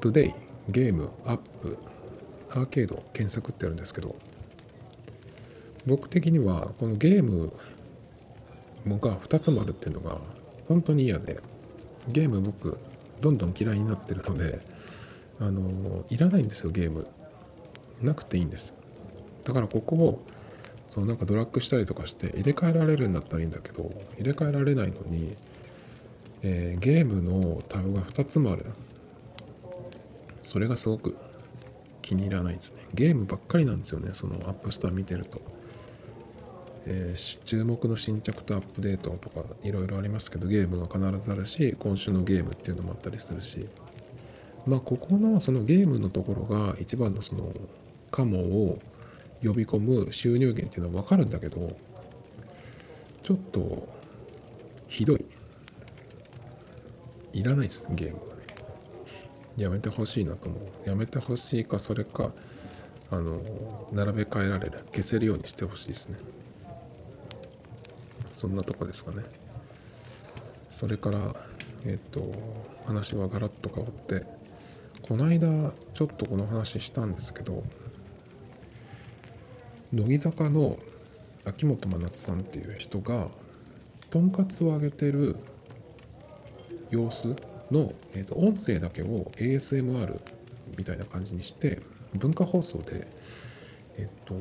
[0.00, 0.34] Today
[0.68, 1.78] ゲームアップ
[2.50, 4.16] アーケード検索ってあるんですけど
[5.86, 7.52] 僕的にはこのゲーム
[8.84, 10.18] が2つもあるっていうのが
[10.66, 11.40] 本当に嫌で
[12.08, 12.78] ゲーム僕
[13.22, 14.60] どんどん嫌いになってるので
[15.40, 17.06] あのいらないんですよゲーム。
[18.02, 18.74] なくていいんです。
[19.44, 20.22] だからここを
[20.88, 25.36] そうなんかドラッグしたりとかして入れ替えられるんだったらいいんだけど入れ替えられないのに、
[26.42, 28.66] えー、ゲームのタブが2つもある。
[30.42, 31.16] それがすごく
[32.02, 32.82] 気に入らないですね。
[32.92, 35.40] ゲームばっかりなんですよねそのアップストア見てると、
[36.86, 43.68] えー、注目の新着とアップデートとかいろいろありますけどゲームが必ずあるし今週のゲームっていうのもあったりするし。
[44.66, 47.52] まあここのそのゲームのところが一番のその
[48.10, 48.78] カモを
[49.42, 51.76] 呼び込む収入源っていうのは分かるんだけど
[53.22, 53.88] ちょっと
[54.88, 55.24] ひどい。
[57.32, 58.42] いらないですゲームはね。
[59.56, 60.88] やめてほしいなと思う。
[60.88, 62.30] やめてほしいかそれか
[63.10, 63.40] あの
[63.92, 64.80] 並べ替えられる。
[64.92, 66.18] 消せるようにしてほしいですね。
[68.42, 69.22] そんなとこですかね。
[70.72, 71.36] それから
[71.86, 72.32] えっ、と
[72.86, 74.26] 話はガラッと変わって
[75.00, 77.62] この間ちょっとこの話したんですけど
[79.92, 80.76] 乃木坂の
[81.44, 83.28] 秋元真夏さんっていう人が
[84.10, 85.36] とんかつをあげてる
[86.90, 87.36] 様子
[87.70, 90.20] の、えーと、音声だけを ASMR
[90.76, 91.80] みたいな感じにして
[92.14, 93.06] 文化放送で、
[93.98, 94.34] えっ、と、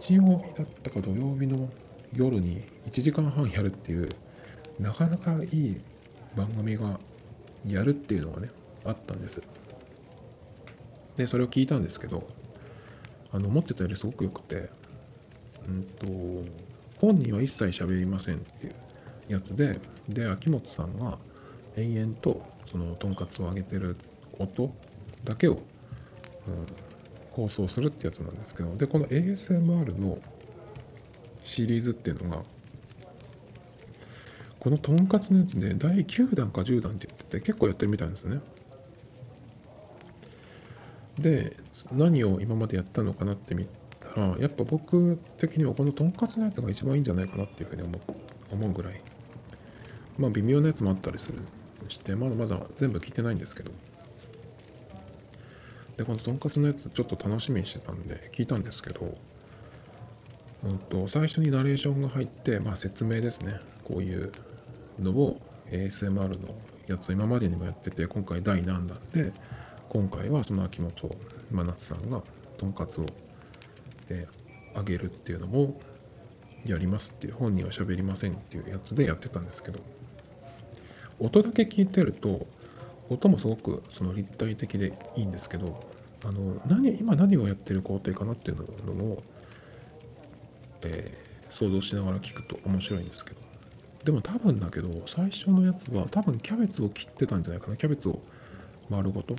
[0.00, 1.68] 日曜日だったか土曜日の
[2.14, 4.08] 夜に1時間半やるっていう
[4.78, 5.80] なかなかいい
[6.36, 6.98] 番組が
[7.66, 8.50] やるっていうのがね
[8.84, 9.42] あったんです。
[11.16, 12.26] でそれを聞いたんですけど
[13.32, 14.70] あの思ってたよりすごく良くて
[15.68, 16.50] うんと
[17.00, 21.18] 本人は一切喋りませんっていうやつでで秋元さんが
[21.76, 23.96] 延々とそのとんかつを揚げてる
[24.38, 24.74] 音
[25.24, 25.60] だけを、うん、
[27.30, 30.18] 放送するってやつなんですけどでこの ASMR の
[31.44, 32.42] シリーズっていうのが
[34.60, 38.40] このとんかつのやつで第9弾か10弾って言ってて結構やってるみたいですね。
[41.18, 41.56] で
[41.92, 43.66] 何を今までやったのかなって見
[44.00, 48.00] たらやっぱ僕的にはこのとんかつのやつが一番いいんじゃないかなっていうふうに思
[48.50, 49.00] 思うぐらい。
[50.18, 51.38] まあ微妙なやつもあったりする
[51.88, 53.72] してまだまだ全部聞いてないんですけど。
[55.96, 59.14] でこのとんかつのやつちょっと楽しみにしてたんで聞いたんですけど、
[60.64, 63.60] うんと、最初にナレーションが入って、まあ、説明ですね。
[63.84, 64.30] こういう
[65.00, 66.54] のを ASMR の
[66.86, 69.32] やつを今までにもやってて今回第何弾で
[69.88, 71.10] 今回はその秋元
[71.50, 72.22] 真夏さんが
[72.58, 73.06] とんかつを
[74.10, 74.26] え
[74.74, 75.80] あげるっていうのも
[76.64, 79.80] やりますっていう本人は喋りませんっていうやつでやってたんですけど
[81.18, 82.46] 音だけ聞いてると
[83.08, 85.80] 音もすごくその立体的でいいんですけど
[86.24, 89.22] あの何今何をやってる工程かなっていうのも、
[90.84, 93.40] えー、想像しながら聞くと面白いんですけど。
[94.04, 97.76] でも多分だけど最初のやつは多分キャベツを切ってたんじゃないかな。
[97.76, 98.20] キャベツを
[98.90, 99.36] 丸ごと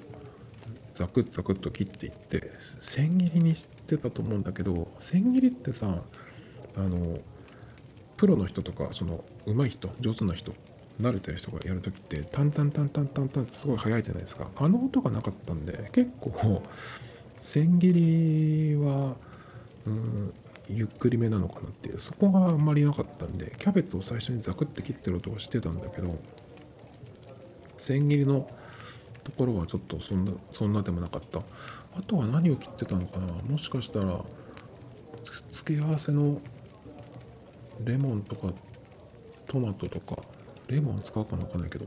[0.94, 6.04] ザクッザクッと切っていって千切りにしてたと思うんだけど千切りってさ
[6.78, 7.20] あの
[8.16, 10.54] プロの人とかその上手い人上手な人
[11.02, 14.50] 慣れてる人がやる時ってタンタンタンタンタンタンってすごい速いじゃないですか。
[14.56, 16.62] あの音がなかったんで結構
[17.40, 19.16] 千切りは
[19.88, 20.34] うん
[20.70, 26.18] ゆっくりめなのかなっていうそこがあんまりなかったんでキャベツを最初にザクって切ってる音がしてたんだけど
[27.78, 28.48] 千切りの
[29.24, 31.40] ところはちょっとそんなそんなでもなかった。
[31.98, 33.28] あとは何を切ってたのかな？
[33.28, 34.20] もしかしたら
[35.52, 36.42] 付け合わせの
[37.84, 38.54] レモンとか
[39.46, 40.18] トマトとか
[40.68, 41.86] レモン使うかなわかんないけど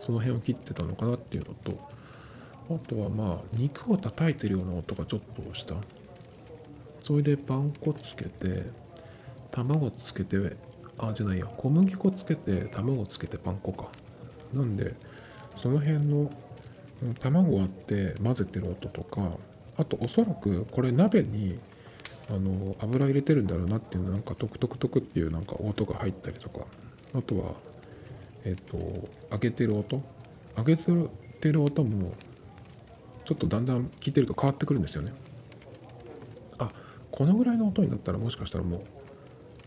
[0.00, 1.88] その辺を切ってたのかなっていうのと
[2.74, 5.74] あとはまあ肉を叩いてるような音がちょっとした。
[7.06, 8.64] それでパン粉つけて
[9.52, 10.56] 卵つけて
[10.98, 13.92] あじゃないや小麦粉つけて卵つけてパン粉か。
[14.52, 14.94] なんで
[15.56, 16.28] その辺の
[17.20, 19.30] 卵割って混ぜてる音とか
[19.76, 21.60] あとおそらくこれ鍋に
[22.28, 26.66] あの油入れてるんだろうなっていうなんかトクトクトクっていうなんか音が入ったりとか。
[27.14, 27.52] あとは
[28.44, 28.76] えっと
[29.30, 30.02] 揚げてる音？
[30.56, 32.14] 揚げてる音も
[33.24, 35.12] ちょっとだんだん聞いてると変わってくるんですよね。
[37.16, 38.80] このぐらいの音になったらもしかしたらもう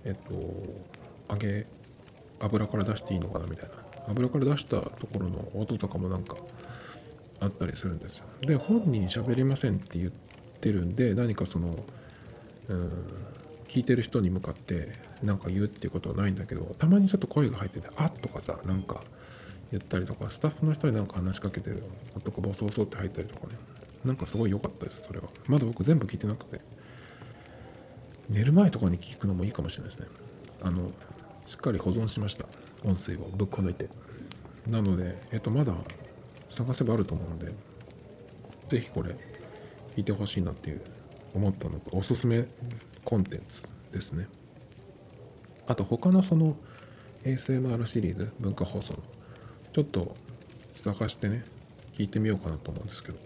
[0.06, 1.66] えっと揚げ
[2.40, 3.76] 油から出していいのかなみたいな。
[4.08, 6.38] 油から出したところの音とかもなんか
[7.40, 8.26] あったりするんですよ。
[8.42, 10.12] で本人喋りませんって言っ
[10.62, 11.84] てるんで何かその
[12.70, 12.92] うん
[13.68, 19.04] 聞いてる人に向かって何か言うっていうことはないんだけどたまにちょっと声が入ってて「あっ」とかさなんか
[19.72, 21.84] 言ったりとかスタッフの人になんか話しかけてる
[22.16, 23.54] 音がボソボソって入ったりとかね。
[24.06, 25.28] なんかすごい良かったですそれは。
[25.48, 26.62] まだ僕全部聞いてなくて。
[28.30, 30.08] 寝る前とかに聞くのもいいかもしれないですね。
[30.62, 30.92] あの
[31.46, 32.46] しっかり保存しました。
[32.84, 33.90] 音声をぶっこ抜いて。
[34.68, 35.74] なのでえっとまだ
[36.48, 37.52] 探せばあると思うので
[38.68, 39.16] ぜひこれ
[39.96, 40.82] 聞いてほしいなっていう
[41.34, 42.46] 思ったのとおすすめ
[43.04, 44.28] コンテンツですね。
[45.68, 46.56] あと他のその
[47.24, 49.00] ASMR シリーズ文化放送の
[49.74, 50.16] ちょっと
[50.76, 51.44] 探してね
[51.94, 53.18] 聞いてみようかなと思うんですけど。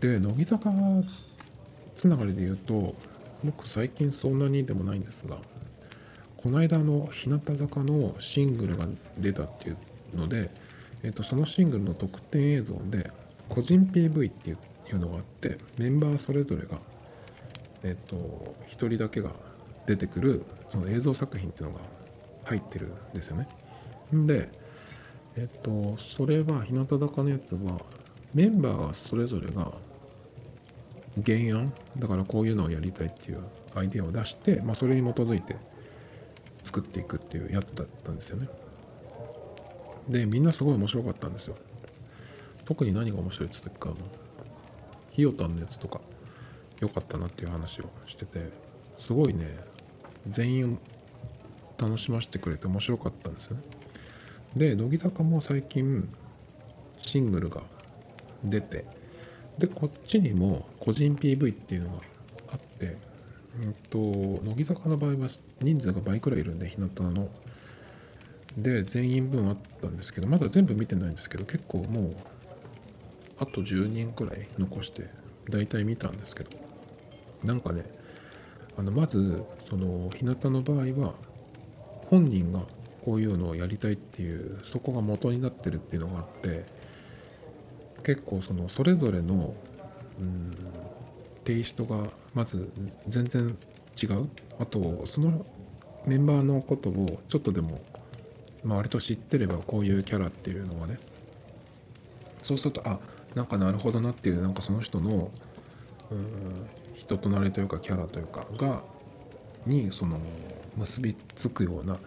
[0.00, 0.70] で乃木坂
[1.94, 2.94] つながりで言うと
[3.44, 5.36] 僕最近そんなにでもないんですが
[6.36, 8.86] この間の日向坂のシングルが
[9.18, 9.76] 出たっていう
[10.16, 10.50] ので、
[11.02, 13.10] えっとそのシングルの特典映像で
[13.50, 14.56] 個人 PV ってい
[14.92, 16.78] うのがあってメンバーそれぞれが
[17.82, 19.30] えっと1人だけが
[19.86, 21.80] 出てくるその映像作品っていうのが
[22.44, 23.48] 入ってるんですよね。
[24.12, 24.48] で
[25.36, 27.80] えっとそれは日向坂のやつは
[28.32, 29.72] メンバーそれぞれが
[31.16, 31.72] 原案？
[31.98, 33.44] だからこういうのをやりたいっていう
[33.74, 35.56] アイデアを出して、まあ、それに基づいて
[36.62, 38.48] 作っていくっていうやつだったんですよね。
[40.08, 41.56] でみんなすごい面白かったんですよ。
[42.64, 43.96] 特に何が面白いっつってかあの
[45.10, 46.00] ひよたんのやつとか
[46.80, 48.48] 良かったなっていう話をしてて
[48.96, 49.56] すごいね
[50.28, 50.78] 全員
[51.78, 53.62] 楽しませてくれて面白かったんですよね。
[54.56, 56.08] で乃木坂も最近
[57.00, 57.62] シングルが
[58.44, 58.84] 出て
[59.60, 62.02] でこっちにも個人 PV っていうのが
[62.52, 62.96] あって、
[63.62, 63.98] うんと、
[64.44, 65.28] 乃木坂の場合は
[65.60, 67.28] 人数が倍くらいいるんで日向の。
[68.56, 72.16] で全員分あったんですけどまだ全部見てないんですけど結構もう
[73.38, 75.06] あと10人くらい残して
[75.48, 76.50] 大体見たんですけど。
[77.44, 77.84] なんかね
[78.76, 81.14] あのまずその日向の場合は
[82.08, 82.60] 本人が
[83.04, 86.64] こういうのをやりたいっていうそこが元になってるっていうのがあって
[88.00, 89.54] 結構そのそれぞれの
[90.20, 90.50] うん
[91.44, 92.70] テイストがまず
[93.08, 93.56] 全然
[94.00, 94.28] 違う。
[94.58, 95.44] あとその
[96.06, 97.80] メンバーのことをちょっとでも、
[98.64, 100.98] まあ、割と知ってればこういうキャラっていうのはね。
[102.40, 102.98] そうするとあ
[103.34, 105.30] なんかなるほどなっていうなんかその人の
[106.10, 108.82] うん人となりというかキャラというかが
[109.66, 110.20] にその
[110.76, 111.98] 結びつくような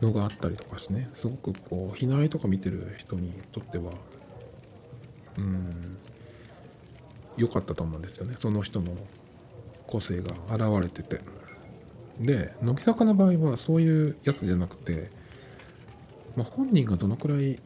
[0.00, 1.08] のがあったりとかしてね。
[1.14, 3.92] すごくこう避難とか見てる人にとっては
[7.36, 8.34] 良かったと思うんですよね。
[8.38, 8.92] その人の
[9.86, 11.20] 個性が現れてて。
[12.20, 15.10] で乃木坂の場合はそういうやつじゃなくて、
[16.34, 17.60] まあ、本人がどのくらい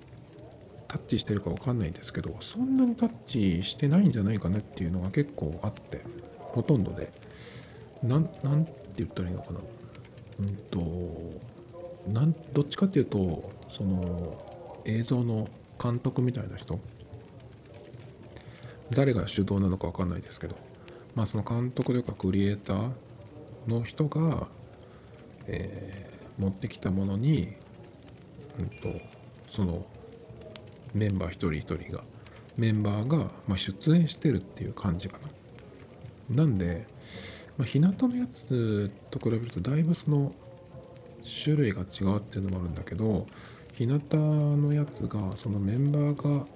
[0.88, 6.02] タッチしてるか分かんないんですけどそんなにタッチしてないんじゃないかなっていうのが結構あって
[6.38, 7.12] ほとんどで。
[8.02, 9.60] なんなんて言ったらいいのかな。
[10.40, 14.42] うんとなんどっちかっていうとその
[14.86, 15.48] 映像の
[15.82, 16.80] 監督みたいな人
[18.92, 20.56] 誰が主導なのか分かんないですけど
[21.14, 22.90] まあその監督というかクリエイター
[23.66, 24.48] の人が、
[25.46, 26.10] えー
[26.40, 27.54] 持ってきたものに、
[28.58, 28.98] うん、と
[29.50, 29.84] その
[30.94, 32.02] メンバー一人一人が
[32.56, 35.18] メンバーが、まあ、出演してるっていう感じか
[36.30, 36.44] な。
[36.44, 36.86] なんで、
[37.56, 40.32] まあ、日向のやつと比べるとだいぶその
[41.44, 43.26] 種類が違うっていうのもあるんだけど
[43.74, 44.00] 日向
[44.56, 46.46] のやつがそのメンバーが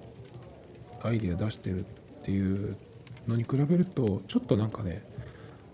[1.03, 1.85] アイデア出してる
[2.25, 2.75] っていう
[3.27, 5.03] のに比べるとちょっとなんかね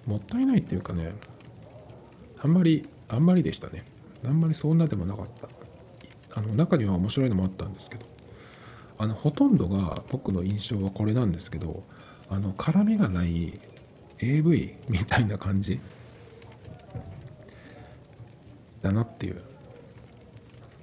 [0.06, 1.14] もったいないっていうかね
[2.44, 3.86] あんまりあんまりでしたね。
[4.26, 5.48] あんまりそんなでもなかった。
[6.38, 8.06] あの中には面白いのもあったんですけど
[8.98, 11.84] あのほとんどが僕の印象はこれなんですけど
[12.30, 13.58] あの絡みがない
[14.20, 15.80] AV みたいな感じ
[18.82, 19.42] だなっていう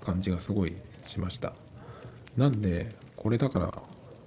[0.03, 1.53] 感じがすごいしました。
[2.37, 3.73] なんでこれだから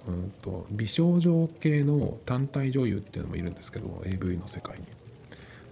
[0.06, 4.84] うんと美少女系の単体女優っていうのもいるんですけど AV の世界に。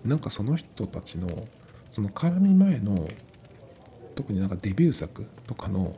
[0.05, 1.29] なんかその人たちの
[1.91, 3.09] その絡み前の
[4.15, 5.95] 特になんかデビュー作とかの、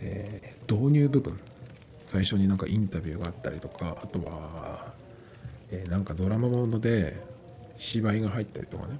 [0.00, 1.38] えー導入部分。
[2.06, 4.92] 最初になんかインタビューがあったりとかあとは、
[5.70, 7.20] えーなんかドラマもので
[7.76, 8.98] 芝居が入ったりとかね。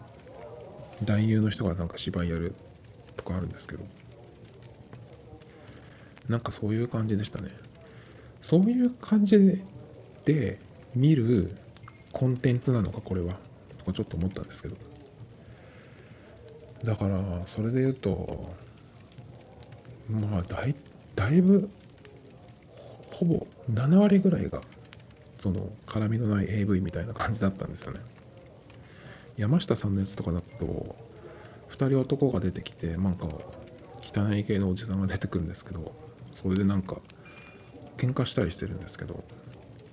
[1.05, 2.55] 男優の人がなんか芝居やる
[3.17, 3.85] とかあるんですけど。
[6.29, 7.51] なんかそういう感じでしたね。
[8.43, 9.65] そういう感じ
[10.25, 10.59] で
[10.95, 11.57] 見る
[12.13, 13.37] コンテンツなのかこれは。
[13.79, 14.77] とかちょっと思ったんですけど。
[16.85, 18.53] だからそれで言うと
[20.11, 20.75] まあだい
[21.15, 21.71] だいぶ
[23.13, 24.61] ほぼ7割ぐらいが
[25.39, 28.01] その絡みのない AV みたいな感じだったんですよね。
[29.37, 30.97] 山下さんのやつとかだと
[31.71, 33.29] 2人男が出てきてなんか
[34.01, 35.95] 汚い系のおじさんが出てくるんですけど
[36.33, 36.97] それでなんか
[38.03, 39.23] 喧嘩したりしてるんですけど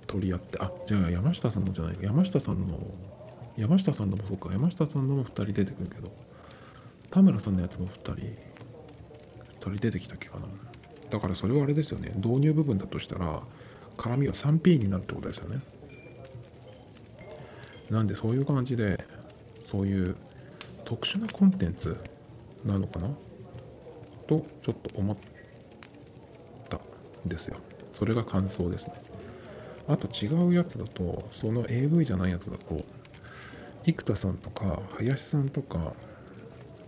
[0.08, 2.78] 取り合ってあじゃあ山下さんのじゃない山下さんの
[3.56, 6.10] 山下さんのもそうか山下さんのも2人出てくるけど
[7.10, 8.34] 田村さんのやつも2人2
[9.60, 10.46] 人出てきたっけかな。
[11.10, 12.12] だからそれはあれですよね。
[12.16, 13.42] 導入部分だとしたら
[13.96, 15.60] 絡みは 3P になるってことですよね。
[17.90, 19.04] なんでそういう感じで
[19.62, 20.16] そういう
[20.84, 21.96] 特殊なコンテンツ
[22.64, 23.08] なのかな？
[24.26, 25.16] とちょっと思っ
[26.68, 27.58] たんですよ。
[28.00, 28.94] それが感想ですね。
[29.86, 32.82] あと違うやつだとその AV じゃないやつだと
[33.84, 35.92] 生田さんとか林さんとか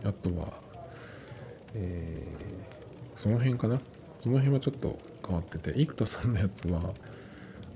[0.04, 0.54] あとは
[1.74, 3.78] えーその辺かな。
[4.18, 6.80] その辺はちょっと変わってて生田さんのやつは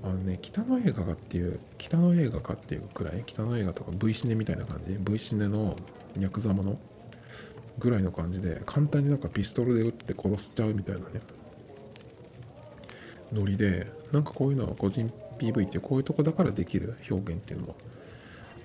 [0.03, 5.75] あのね北の映画かっていう北の映画かっていうくらい北の映画とか V シネみたいな感じ？V シネの
[6.19, 6.79] ヤクザもの
[7.77, 11.21] ぐらいの感じで簡単になんかピストルで撃って殺しちゃうみたいなね。
[13.33, 17.75] ノリでなんかこういうのは個人 PV ってこういうとこだからできる表現っていうのも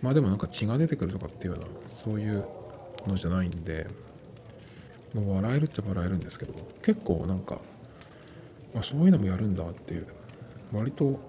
[0.00, 2.44] まあでもなんか血が出てくるとかっていうようなそういう
[3.06, 3.86] のじゃないんで
[5.14, 7.58] もう笑えるっちゃ笑えるんですけど結構なんか
[8.74, 10.06] あそういうのもやるんだっていう
[10.72, 11.20] 割と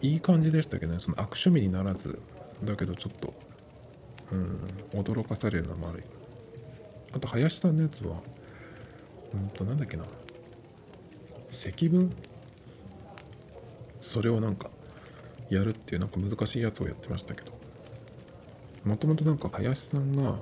[0.00, 2.20] いい感じでしたけどねその悪趣味にならず
[2.62, 3.34] だけどちょっと
[4.30, 4.60] うん
[4.92, 6.04] 驚かされるのもある。
[7.12, 8.16] あと林さんのやつは
[9.32, 10.04] うんとなんだっけな
[11.50, 12.12] 積分
[14.08, 14.70] それをなんか
[15.50, 17.52] やるっていうなんか難しいやつをやってましたけど
[18.84, 20.36] もともとなんか林さんが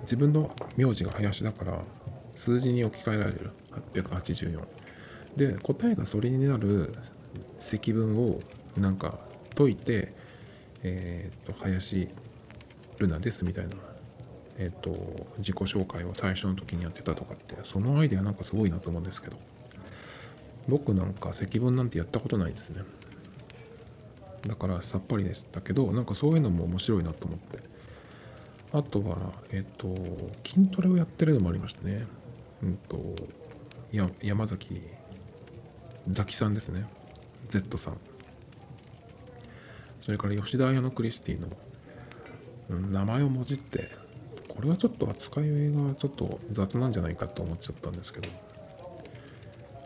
[0.00, 1.80] 自分の名字が林だから
[2.34, 3.50] 数字に置き換えられる。
[3.92, 4.60] 884
[5.36, 6.94] で答えがそれになる
[7.58, 8.38] 積分を
[8.76, 9.18] なんか
[9.56, 10.12] 解いて
[10.84, 12.08] えっ、と林
[12.98, 13.74] ルナですみたいな
[14.58, 14.90] えっ、と
[15.38, 19.36] 自己紹介を最初の時にやってたとかってそのアイデアなんかすごいなと思うんですけど。
[20.68, 22.82] 僕なんか積分なんてやったことないですね。
[24.46, 27.74] だからさっぱりでしたけどなんかそういうのも面白いなと思って。
[28.72, 29.94] あとはえっ、と
[30.44, 32.06] 筋トレをやってるのもありましたね。
[32.62, 33.14] うんと
[33.92, 34.82] や山崎
[36.08, 36.84] ザキさんですね。
[37.48, 37.98] Z さん。
[40.02, 41.48] それから吉田彩乃クリスティの、
[42.70, 43.90] うん名前をもじって
[44.48, 48.43] これはちょっと扱いがちょっと雑なんじゃないかと思っちゃったんですけど。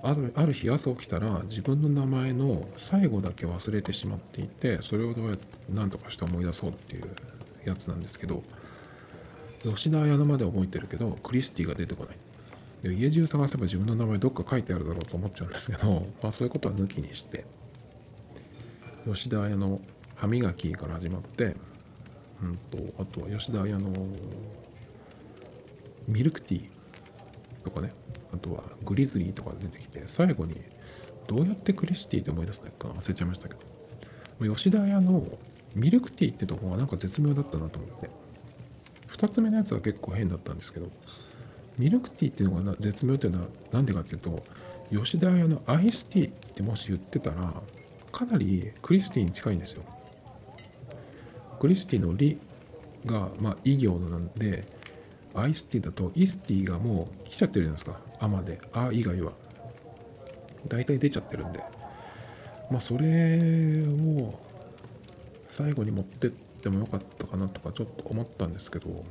[0.02, 7.10] あるある日朝起きたら自分の名前の最後だけ忘れてしまっていてそれをどうやって何とかして思い出そうっていう
[7.64, 8.42] やつなんですけど
[9.64, 12.16] 吉田彩乃まで覚えてるけどクリスティが出てこない。
[12.82, 17.44] で家中探せば自分の名前どっか書いてあるだろうと思っちゃうんですけど、 まあ、そういうことは抜きにして
[19.04, 19.80] 吉田彩の
[20.14, 21.56] 歯磨きから始まって、
[22.40, 23.92] うん、とあとは吉田彩の
[26.06, 26.77] ミルクティー。
[27.68, 27.92] とかね
[28.32, 30.60] あとはグリズリーとか出てきて最後に
[31.26, 33.60] どうやってクリスティって思い出したか忘れちゃいましたけど。
[34.40, 35.24] 吉田屋の
[35.74, 38.08] ミルクティーってとこがなんか絶妙だったなと思って。
[39.18, 40.88] 2つ目のやつは結構変だったんですけど
[41.76, 44.44] ミルクティーっていうのが絶妙っていうのは何でかっていうと
[44.92, 47.52] 吉田屋のアイスティーってもし言ってたら
[48.12, 49.82] かなりクリスティに近いんですよ。
[51.60, 52.38] クリスティの「リ」
[53.04, 54.64] がまあ異行なんで
[55.34, 59.32] アイスティーだとイスティーがもう来ちゃってるじゃないですか「あ」まで「あ」以外は。
[60.66, 61.60] 大体出ちゃってるんで。
[62.70, 64.38] まあそれを
[65.48, 69.04] 最後に持ってってもよかったかなとかちょっと思ったんですけど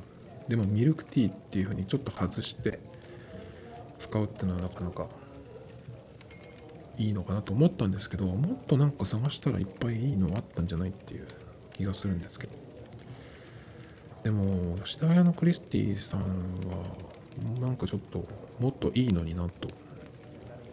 [0.46, 2.78] でもミルクティーっていう風にちょっと外して
[3.98, 5.08] 使うっていうのはなかなか
[6.96, 11.26] いいのかなと思ったんですけどもっとなんか探したらいっぱいいいのあったんじゃないっていう
[11.72, 12.67] 気がするんですけど。
[14.22, 16.26] でも吉田屋のクリスティさんは
[17.60, 18.24] なんかちょっと
[18.58, 19.68] もっといいのになと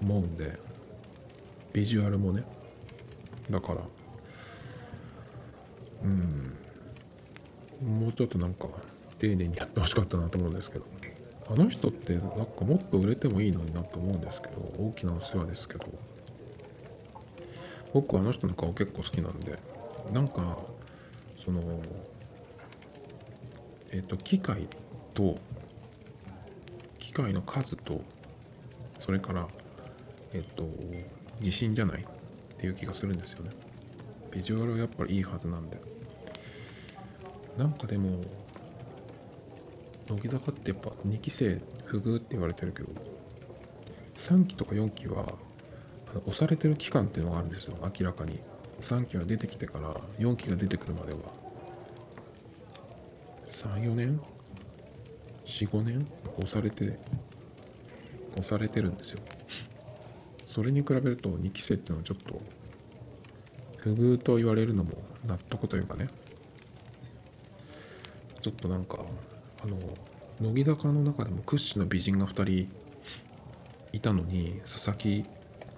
[0.02, 0.60] 思うんで
[1.74, 2.44] ビジュアルもね。
[3.50, 3.82] だから
[6.04, 6.54] うん
[8.00, 8.68] もうちょっとなんか
[9.20, 10.86] 丁寧にやってほしかったなと思うんですけど
[11.50, 12.36] あの人ってなんか
[12.66, 15.86] もっと売れてもいいのになと思うんですけど大きなお世話ですけど
[17.94, 19.58] 僕はあの人の顔結構好きなんで
[20.12, 20.58] なんか
[21.36, 21.62] その
[23.96, 24.68] えっ、と機械
[25.14, 25.38] と
[27.00, 28.02] 機械の数と
[29.00, 29.48] それから
[30.34, 30.68] えっ、と
[31.40, 32.06] 自信じゃないっ
[32.58, 33.52] ていう気がするんですよね。
[34.32, 35.80] ビジュアルはやっぱりいいはずなんで。
[37.58, 38.20] なんかでも
[40.10, 42.90] 乃木坂ってやっぱ2期生不遇って言われてるけど
[44.16, 45.26] 3期とか4期は
[46.26, 48.42] 押されてる期間っていうのがあるんですよ明らかに。
[48.82, 51.45] 3期が出てきてから4期が出てくるまでは。
[53.50, 54.20] 34年
[55.46, 56.08] ？45年？
[56.38, 56.98] 押されて
[58.34, 59.22] 押されてるんですよ。
[60.46, 62.42] それに比べると2期生っていうのはちょっと
[63.78, 64.92] 不遇と言われるのも
[65.26, 66.08] 納得というかね。
[68.42, 69.00] ちょっとなんか
[69.64, 69.78] あの
[70.40, 72.76] 乃木坂の中でも屈指の美人が2人
[73.92, 75.24] いたのに佐々木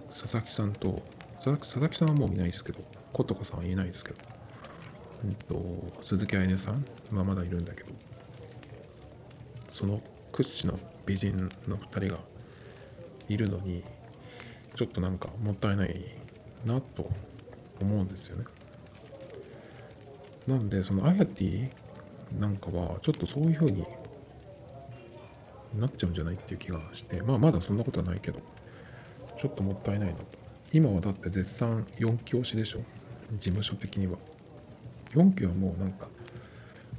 [0.09, 1.01] 佐々木さんと
[1.43, 2.79] 佐々木さんはもういないですけど
[3.13, 4.19] 琴香さんはいないですけど、
[5.23, 7.89] うん、と鈴木愛音さん、まあ、まだいるんだけど
[9.67, 10.01] その
[10.31, 12.19] 屈指の美人の2人が
[13.27, 13.83] いるのに
[14.75, 15.95] ちょっとなんかもったいない
[16.65, 17.09] なと
[17.81, 18.45] 思うんですよね。
[20.47, 21.69] なんでそのアヤティ
[22.39, 23.85] なんかはちょっとそういう風に
[25.75, 28.39] なっちゃうんじゃないっていう気がしてまあまだそんなことはないけど
[29.37, 30.25] ちょっともったいないなと
[30.71, 32.79] 今はだって絶賛4期推しでしょ
[33.33, 34.17] 事務所的には
[35.17, 36.07] 4期はもうなんか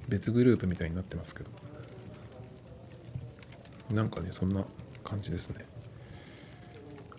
[0.08, 1.50] 別グループみたいになってますけど。
[3.90, 4.64] なんかねそんな
[5.04, 5.64] 感じですね。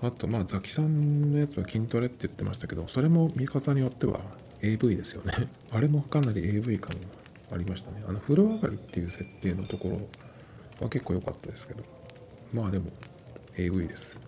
[0.01, 4.21] あとまあザキさんのやつは筋トレって言ってましたけどそれも見方によっては
[4.61, 5.33] AV ですよね。
[5.71, 6.91] あれもかなり AV 感
[7.49, 8.03] がありましたね。
[8.07, 10.07] あの風呂上がりっていう設定のところ
[10.81, 11.83] は結構良かったですけど。
[12.53, 12.91] まあでも
[13.57, 14.19] AV です。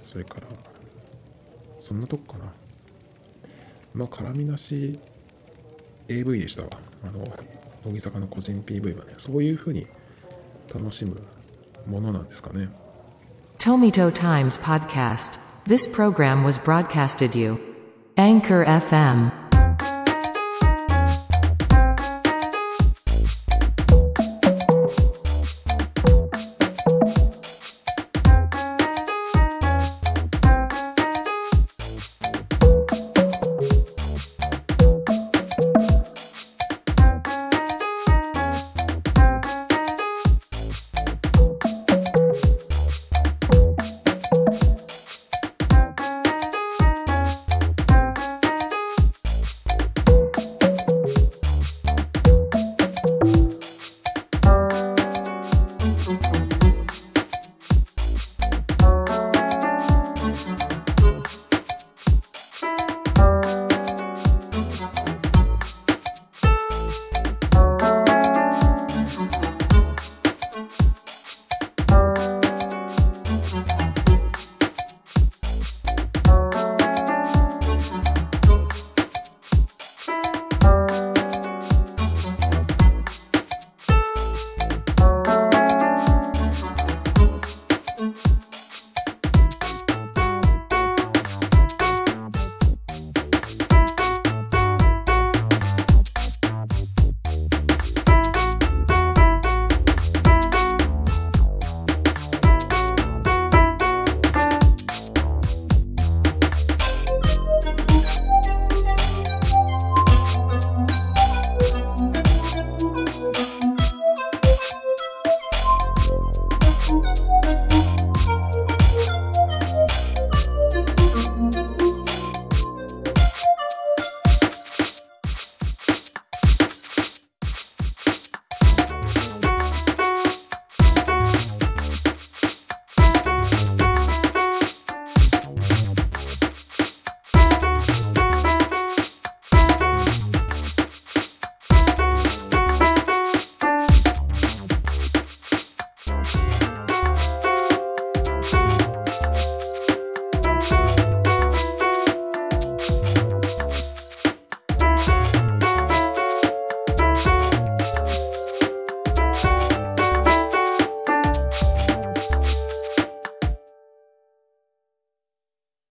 [0.00, 0.46] それから
[1.80, 2.52] そんなとこかな。
[3.94, 4.98] まあ絡みなし
[6.08, 6.68] AV でしたわ
[7.04, 7.24] あの
[7.84, 9.86] 乃木坂の個人 PV はねそういうふうに
[10.72, 11.20] 楽しむ
[11.86, 12.68] ものなんですかね
[13.58, 15.38] Tomito Times Podcast.
[15.64, 17.58] This program was broadcasted you.
[18.16, 19.30] Anchor FM.